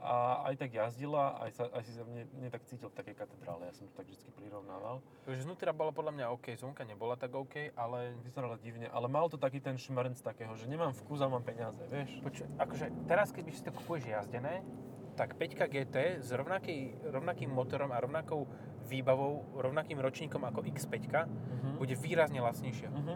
a 0.02 0.42
aj 0.50 0.66
tak 0.66 0.74
jazdila, 0.74 1.38
aj, 1.46 1.52
sa, 1.54 1.64
aj 1.70 1.84
si 1.86 1.94
sa 1.94 2.02
mne, 2.02 2.26
mne 2.34 2.50
tak 2.50 2.66
cítil 2.66 2.90
v 2.90 2.98
takej 2.98 3.16
katedrále, 3.22 3.70
ja 3.70 3.74
som 3.78 3.86
to 3.86 3.94
tak 3.94 4.10
vždy 4.10 4.34
prirovnával. 4.34 4.98
Takže 5.30 5.46
znútra 5.46 5.70
bola 5.72 5.94
podľa 5.94 6.18
mňa 6.18 6.26
OK, 6.34 6.58
zvonka 6.58 6.82
nebola 6.82 7.14
tak 7.14 7.32
OK, 7.38 7.70
ale 7.78 8.18
Vyzerala 8.26 8.58
divne, 8.58 8.90
ale 8.90 9.06
mal 9.06 9.30
to 9.30 9.38
taký 9.38 9.62
ten 9.62 9.78
šmrnc 9.78 10.18
takého, 10.26 10.58
že 10.58 10.66
nemám 10.66 10.98
vkus 10.98 11.22
a 11.22 11.30
mám 11.30 11.46
peniaze, 11.46 11.80
vieš? 11.86 12.18
Počuj, 12.26 12.50
akože 12.58 12.86
teraz, 13.06 13.30
keď 13.30 13.54
si 13.54 13.62
to 13.62 13.72
kupuješ 13.72 14.10
jazdené, 14.10 14.66
tak 15.14 15.38
5 15.38 15.70
GT 15.70 16.24
s 16.24 16.34
rovnaký, 16.34 16.98
rovnakým 17.06 17.52
motorom 17.54 17.94
a 17.94 18.02
rovnakou 18.02 18.50
výbavou, 18.92 19.32
rovnakým 19.56 19.96
ročníkom 19.98 20.44
ako 20.44 20.68
X5 20.68 21.08
Mhm. 21.24 21.80
bude 21.80 21.96
výrazne 21.96 22.38
lacnejšia. 22.38 22.92
Mhm. 22.92 23.16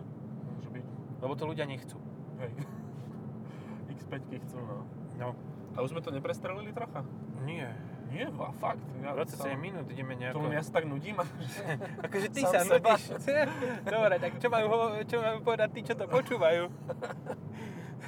Môže 0.49 0.69
byť. 0.71 0.85
Lebo 1.19 1.33
to 1.35 1.43
ľudia 1.43 1.65
nechcú. 1.65 1.99
Hej. 2.39 2.51
X5 3.93 4.13
chcú, 4.39 4.57
no. 4.57 4.87
No, 5.15 5.27
A 5.71 5.83
už 5.83 5.91
sme 5.91 5.99
to 5.99 6.09
neprestrelili 6.09 6.71
trocha? 6.71 7.03
nie. 7.41 7.67
Nie, 8.05 8.29
a 8.29 8.53
fakt. 8.53 8.79
Ja 9.01 9.11
27 9.11 9.57
minút 9.57 9.89
ideme 9.89 10.13
To 10.13 10.19
nejako... 10.37 10.47
ja 10.47 10.61
sa 10.61 10.71
tak 10.71 10.85
nudím. 10.85 11.17
Akože 12.05 12.29
ty 12.29 12.45
sám 12.45 12.63
sa 12.63 12.77
nudíš. 12.77 13.03
Dobre, 13.83 14.15
tak 14.21 14.31
čo 14.37 14.47
majú, 14.47 14.65
hovo- 14.69 14.93
čo 15.01 15.17
majú 15.19 15.41
povedať 15.41 15.69
tí, 15.73 15.81
čo 15.81 15.97
to 15.97 16.05
počúvajú? 16.05 16.69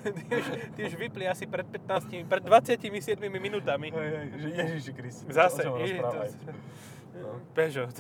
ty, 0.06 0.32
už, 0.32 0.46
ty 0.72 0.86
už 0.86 0.94
vypli 0.96 1.26
asi 1.26 1.44
pred 1.44 1.66
15, 1.66 2.24
pred 2.24 2.40
27 2.40 2.78
minútami. 3.34 3.90
hej, 3.90 4.08
hej, 4.14 4.28
že 4.38 4.48
Ježiši 4.54 4.92
Kristi. 4.94 5.24
Zase, 5.28 5.66
o 5.66 5.76
čom 5.76 5.82
je, 5.82 5.98
rozprávaj? 5.98 6.30
to, 6.30 6.52
No. 7.38 7.45
Peugeot. 7.58 7.93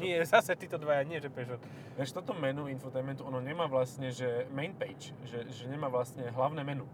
Nie, 0.00 0.24
zase 0.24 0.56
títo 0.56 0.80
dvaja, 0.80 1.04
nie 1.04 1.20
že 1.20 1.28
Peugeot. 1.28 1.60
Vieš, 1.94 2.16
toto 2.16 2.32
menu 2.32 2.66
infotainmentu, 2.72 3.22
ono 3.28 3.38
nemá 3.38 3.68
vlastne, 3.68 4.08
že 4.10 4.48
main 4.50 4.72
page, 4.72 5.12
že, 5.28 5.44
že 5.48 5.64
nemá 5.68 5.92
vlastne 5.92 6.26
hlavné 6.32 6.64
menu. 6.64 6.88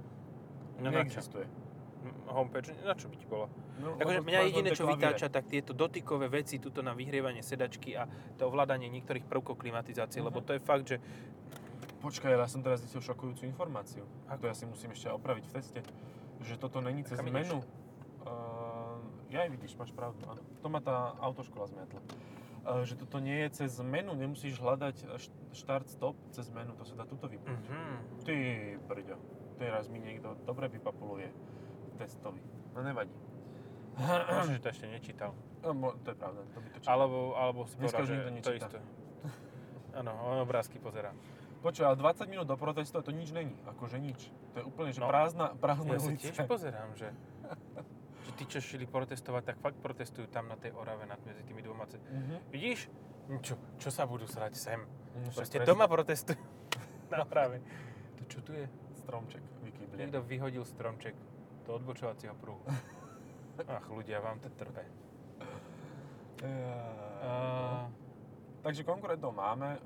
No? 0.83 0.91
Neexistuje. 0.91 1.47
Homepage, 2.29 2.69
na 2.85 2.93
čo 2.93 3.09
by 3.09 3.17
ti 3.17 3.25
bolo? 3.25 3.49
No, 3.81 3.97
Akože 3.97 4.21
mňa 4.21 4.41
jediné, 4.53 4.69
čo 4.77 4.85
vytáča, 4.85 5.33
tak 5.33 5.49
tieto 5.49 5.73
dotykové 5.73 6.29
veci, 6.29 6.61
tuto 6.61 6.85
na 6.85 6.93
vyhrievanie 6.93 7.41
sedačky 7.41 7.97
a 7.97 8.05
to 8.37 8.45
ovládanie 8.45 8.93
niektorých 8.93 9.25
prvkov 9.25 9.57
klimatizácie, 9.57 10.21
Mhm. 10.21 10.27
lebo 10.29 10.45
to 10.45 10.53
je 10.53 10.61
fakt, 10.61 10.85
že 10.85 10.99
Počkaj, 12.05 12.37
ja 12.37 12.45
som 12.45 12.61
teraz 12.61 12.85
zistil 12.85 13.01
šokujúcu 13.01 13.49
informáciu. 13.49 14.05
A 14.29 14.37
to 14.37 14.45
ja 14.45 14.53
si 14.53 14.69
musím 14.69 14.93
ešte 14.93 15.09
opraviť 15.09 15.45
v 15.49 15.53
teste. 15.57 15.81
Že 16.45 16.61
toto 16.61 16.85
není 16.85 17.01
cez 17.01 17.17
menu. 17.25 17.65
Uh, 18.21 18.64
ja 19.35 19.43
aj 19.43 19.51
vidíš, 19.51 19.75
máš 19.75 19.91
pravdu, 19.91 20.23
áno. 20.25 20.39
To 20.63 20.69
ma 20.69 20.79
tá 20.79 21.19
autoškola 21.19 21.67
zmiatla. 21.67 22.01
Uh, 22.65 22.81
že 22.81 22.95
toto 22.95 23.19
nie 23.19 23.45
je 23.45 23.61
cez 23.61 23.77
menu, 23.79 24.15
nemusíš 24.15 24.57
hľadať 24.57 24.97
št- 25.19 25.37
štart, 25.53 25.85
stop 25.87 26.17
cez 26.31 26.49
menu, 26.49 26.73
to 26.73 26.87
sa 26.87 26.95
dá 26.95 27.05
tuto 27.05 27.27
vypnúť. 27.27 27.61
Mhm. 27.61 28.25
Ty 28.25 28.35
brďo, 28.81 29.17
teraz 29.57 29.85
mi 29.87 29.99
niekto 29.99 30.33
dobre 30.41 30.71
vypapuluje 30.71 31.29
testovi. 31.97 32.41
No 32.73 32.81
nevadí. 32.81 33.13
Možno, 33.95 34.51
že 34.51 34.61
to 34.61 34.69
ešte 34.71 34.87
nečítal. 34.89 35.31
No, 35.61 35.71
to 35.99 36.09
je 36.09 36.17
pravda, 36.17 36.41
to 36.51 36.59
by 36.59 36.69
to 36.69 36.79
čítal. 36.79 36.91
Alebo, 36.95 37.19
alebo 37.35 37.61
si 37.65 37.75
povedal, 37.77 38.03
že 38.03 38.15
to 38.41 38.53
isté. 38.53 38.79
Áno, 40.01 40.11
on 40.25 40.43
obrázky 40.43 40.79
pozerá. 40.79 41.15
Počuj, 41.63 41.87
ale 41.87 41.97
20 41.97 42.27
minút 42.27 42.45
do 42.45 42.59
protestu 42.59 42.99
a 42.99 43.03
to 43.03 43.09
nič 43.09 43.31
není. 43.31 43.55
Akože 43.65 43.97
nič. 43.97 44.29
To 44.53 44.61
je 44.61 44.65
úplne, 44.67 44.91
že 44.91 45.01
No. 45.01 45.09
prázdna, 45.09 45.55
prázdna 45.55 45.97
Ja 45.97 46.03
ulica. 46.03 46.21
tiež 46.21 46.37
pozerám, 46.45 46.91
že 46.93 47.09
tí, 48.35 48.45
čo 48.45 48.59
šli 48.59 48.85
protestovať, 48.85 49.43
tak 49.45 49.57
fakt 49.59 49.79
protestujú 49.79 50.27
tam 50.27 50.47
na 50.47 50.57
tej 50.57 50.75
Orave 50.75 51.07
nad 51.07 51.19
medzi 51.23 51.43
tými 51.43 51.63
dvoma. 51.63 51.87
Mhm. 51.87 52.51
Vidíš? 52.51 52.91
Čo, 53.41 53.57
čo 53.81 53.89
sa 53.89 54.05
budú 54.05 54.29
srať 54.29 54.53
sem? 54.53 54.81
Však 54.81 55.33
Proste 55.33 55.57
prezident- 55.57 55.69
doma 55.71 55.87
protestujú. 55.89 56.37
na 57.15 57.25
Orave. 57.25 57.63
To 58.19 58.23
čo 58.27 58.39
tu 58.43 58.53
je? 58.53 58.67
Stromček 59.01 59.41
vykýblie. 59.63 59.97
Niekto 59.97 60.21
vyhodil 60.21 60.65
stromček 60.65 61.15
do 61.65 61.71
odbočovacieho 61.75 62.35
pruhu. 62.37 62.61
Ach, 63.71 63.87
ľudia, 63.89 64.19
vám 64.19 64.43
to 64.43 64.51
trpe. 64.51 64.83
Uh, 66.45 67.89
Takže 68.61 68.83
konkurentov 68.83 69.33
máme. 69.33 69.79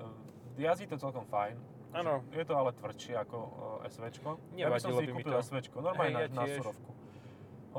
Jazdí 0.57 0.87
to 0.87 0.97
celkom 0.97 1.23
fajn. 1.27 1.55
Áno. 1.91 2.23
Je 2.31 2.43
to 2.43 2.53
ale 2.53 2.71
tvrdšie 2.75 3.15
ako 3.15 3.37
uh, 3.37 3.51
SVčko. 3.87 4.29
ja 4.55 4.67
by 4.67 4.77
som 4.77 4.91
Nevadilo 4.91 4.99
si 4.99 5.05
by 5.05 5.13
mi 5.13 5.23
to. 5.23 5.37
SVčko. 5.39 5.77
Normálne 5.79 6.09
Hej, 6.11 6.15
ja 6.15 6.27
na, 6.27 6.35
na 6.35 6.43
tiež. 6.45 6.57
surovku. 6.59 6.89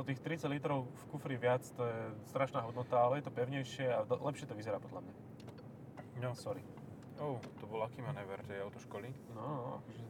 O 0.00 0.04
tých 0.04 0.24
30 0.24 0.48
litrov 0.48 0.88
v 0.88 1.02
kufri 1.12 1.36
viac, 1.36 1.60
to 1.76 1.84
je 1.84 1.98
strašná 2.32 2.64
hodnota, 2.64 3.04
ale 3.04 3.20
je 3.20 3.28
to 3.28 3.36
pevnejšie 3.36 3.84
a 3.84 4.00
lepšie 4.08 4.48
to 4.48 4.56
vyzerá 4.56 4.80
podľa 4.80 5.04
mňa. 5.04 5.14
no. 6.24 6.32
Sorry. 6.32 6.64
Oh, 7.20 7.36
to 7.60 7.68
bol 7.68 7.84
aký 7.84 8.00
manéver 8.00 8.40
tej 8.48 8.64
autoškoly? 8.64 9.12
No, 9.36 9.76
akože 9.84 10.04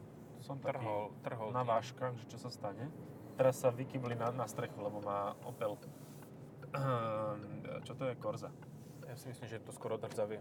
som 0.47 0.63
taký 0.63 0.79
Trhol, 0.79 1.11
trhol. 1.27 1.51
na 1.51 1.67
váškach, 1.67 2.15
že 2.23 2.31
čo 2.31 2.39
sa 2.39 2.55
stane. 2.55 2.87
Teraz 3.35 3.59
sa 3.59 3.75
vykybli 3.75 4.15
na, 4.15 4.31
na 4.31 4.47
strechu, 4.47 4.79
lebo 4.79 5.03
má 5.03 5.35
Opel. 5.43 5.75
Ehm, 6.71 7.67
čo 7.83 7.99
to 7.99 8.07
je? 8.07 8.15
Korza. 8.15 8.55
Ja 9.11 9.19
si 9.19 9.27
myslím, 9.27 9.51
že 9.51 9.59
to 9.59 9.75
skoro 9.75 9.99
odrdzavie. 9.99 10.39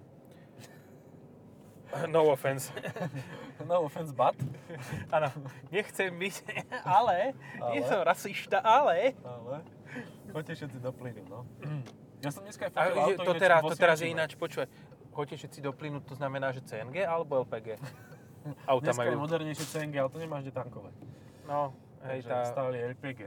No 2.13 2.29
offense. 2.29 2.71
No 3.67 3.83
offense, 3.85 4.15
but. 4.15 4.33
Áno, 5.15 5.27
nechcem 5.67 6.09
byť, 6.15 6.35
ale, 6.87 7.35
nie 7.75 7.83
Ale? 7.83 7.89
som 7.91 7.99
rasista, 8.01 8.63
ale... 8.63 9.13
Ale 9.21 9.61
choďte 10.31 10.53
všetci 10.63 10.77
do 10.79 10.91
plynu, 10.95 11.23
no. 11.27 11.43
Ja 12.23 12.35
som 12.35 12.43
dneska 12.43 12.67
aj 12.67 12.75
fotil 12.75 12.99
auto 12.99 13.23
to, 13.23 13.33
teraz, 13.39 13.59
vo 13.63 13.71
to 13.71 13.79
teraz 13.79 14.03
je 14.03 14.11
ináč, 14.11 14.35
počúvaj. 14.35 14.67
Chodíte 15.15 15.39
všetci 15.39 15.59
do 15.63 15.71
plynu, 15.71 16.03
to 16.03 16.19
znamená, 16.19 16.51
že 16.51 16.59
CNG 16.67 17.07
alebo 17.07 17.47
LPG? 17.47 17.79
Auta 18.67 18.91
Dneska 18.91 19.07
je 19.07 19.15
majú. 19.15 19.23
modernejšie 19.23 19.65
CNG, 19.67 19.95
ale 20.03 20.09
to 20.11 20.19
nemáš 20.19 20.43
kde 20.43 20.53
tankovať. 20.55 20.95
No, 21.47 21.71
hej, 22.07 22.23
Takže 22.23 22.27
tá 22.27 22.37
stále 22.51 22.71
je 22.75 22.83
LPG. 22.91 23.19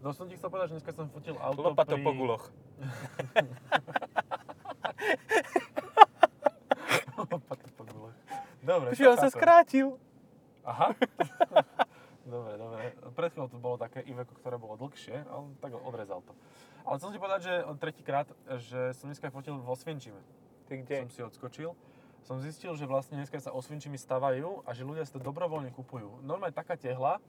No 0.00 0.12
som 0.16 0.24
ti 0.24 0.40
chcel 0.40 0.48
povedať, 0.48 0.72
že 0.72 0.74
dneska 0.80 0.92
som 0.96 1.08
fotil 1.12 1.36
auto 1.36 1.68
lopato 1.68 1.96
pri... 1.96 2.04
po 2.04 2.12
guloch. 2.16 2.44
Počuj, 8.94 9.10
on 9.10 9.18
sa 9.18 9.30
skrátil. 9.34 9.86
Aha. 10.62 10.94
dobre, 12.34 12.54
dobre. 12.54 12.94
Pred 13.10 13.30
chvíľou 13.34 13.50
to 13.50 13.58
bolo 13.58 13.76
také 13.76 14.06
Iveco, 14.06 14.38
ktoré 14.38 14.54
bolo 14.54 14.78
dlhšie, 14.78 15.26
ale 15.26 15.50
tak 15.58 15.74
odrezal 15.74 16.22
to. 16.22 16.30
Ale 16.86 17.02
chcem 17.02 17.10
ti 17.10 17.18
povedať, 17.18 17.40
že 17.42 17.54
tretíkrát, 17.82 18.26
že 18.62 18.94
som 18.94 19.10
dneska 19.10 19.34
fotil 19.34 19.58
vo 19.58 19.74
Svienčime. 19.74 20.22
Ty 20.70 20.78
kde? 20.86 21.10
Som 21.10 21.10
si 21.10 21.20
odskočil. 21.26 21.70
Som 22.22 22.38
zistil, 22.38 22.72
že 22.78 22.86
vlastne 22.86 23.18
dneska 23.20 23.36
sa 23.36 23.52
osvienčimi 23.52 23.98
stavajú 23.98 24.62
a 24.64 24.70
že 24.72 24.86
ľudia 24.86 25.04
si 25.04 25.12
to 25.12 25.20
dobrovoľne 25.20 25.74
kupujú. 25.74 26.24
Normálne 26.24 26.56
taká 26.56 26.78
tehla, 26.78 27.20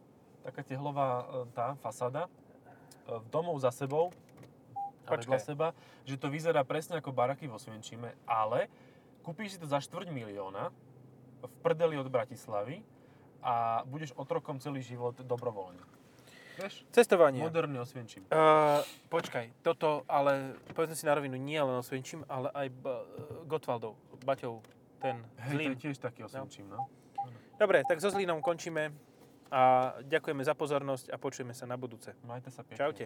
taká 0.45 0.63
tehlová 0.63 1.09
e, 1.19 1.51
tá 1.51 1.75
fasáda, 1.83 2.31
e, 3.03 3.19
domov 3.27 3.59
za 3.59 3.75
sebou, 3.75 4.15
a 5.05 5.21
vedľa 5.21 5.37
seba, 5.41 5.67
že 6.07 6.17
to 6.17 6.33
vyzerá 6.33 6.65
presne 6.65 6.97
ako 6.97 7.13
baraky 7.13 7.45
vo 7.45 7.61
Svienčime, 7.61 8.17
ale 8.25 8.71
kúpíš 9.21 9.57
si 9.57 9.61
to 9.61 9.69
za 9.69 9.77
štvrť 9.81 10.09
milióna 10.09 10.73
v 11.47 11.53
prdeli 11.61 11.95
od 11.97 12.07
Bratislavy 12.09 12.81
a 13.45 13.85
budeš 13.85 14.11
otrokom 14.17 14.57
celý 14.57 14.81
život 14.81 15.17
dobrovoľne. 15.21 15.81
Vieš? 16.55 16.87
Cestovanie. 16.95 17.43
Moderný 17.43 17.83
Osvienčim. 17.83 18.23
Uh, 18.31 18.79
počkaj, 19.11 19.51
toto, 19.59 20.07
ale 20.07 20.55
povedzme 20.71 20.95
si 20.95 21.03
na 21.03 21.11
rovinu, 21.11 21.35
nie 21.35 21.59
len 21.59 21.75
Osvienčím, 21.75 22.23
ale 22.31 22.47
aj 22.55 22.67
ba- 22.79 23.03
Gotwaldov, 23.43 23.99
Baťov, 24.23 24.63
ten 25.03 25.19
Hej, 25.51 25.51
to 25.51 25.71
je 25.75 25.81
tiež 25.83 25.95
taký 25.99 26.23
Osvienčim, 26.23 26.65
no. 26.71 26.87
Dobre, 27.59 27.83
tak 27.83 27.99
so 27.99 28.07
Zlínom 28.07 28.39
končíme 28.39 28.95
a 29.51 29.93
ďakujeme 30.03 30.43
za 30.43 30.55
pozornosť 30.55 31.11
a 31.11 31.19
počujeme 31.19 31.51
sa 31.51 31.67
na 31.67 31.75
budúce. 31.75 32.15
Majte 32.23 32.51
sa 32.51 32.63
pekne. 32.63 32.79
Čaute. 32.79 33.05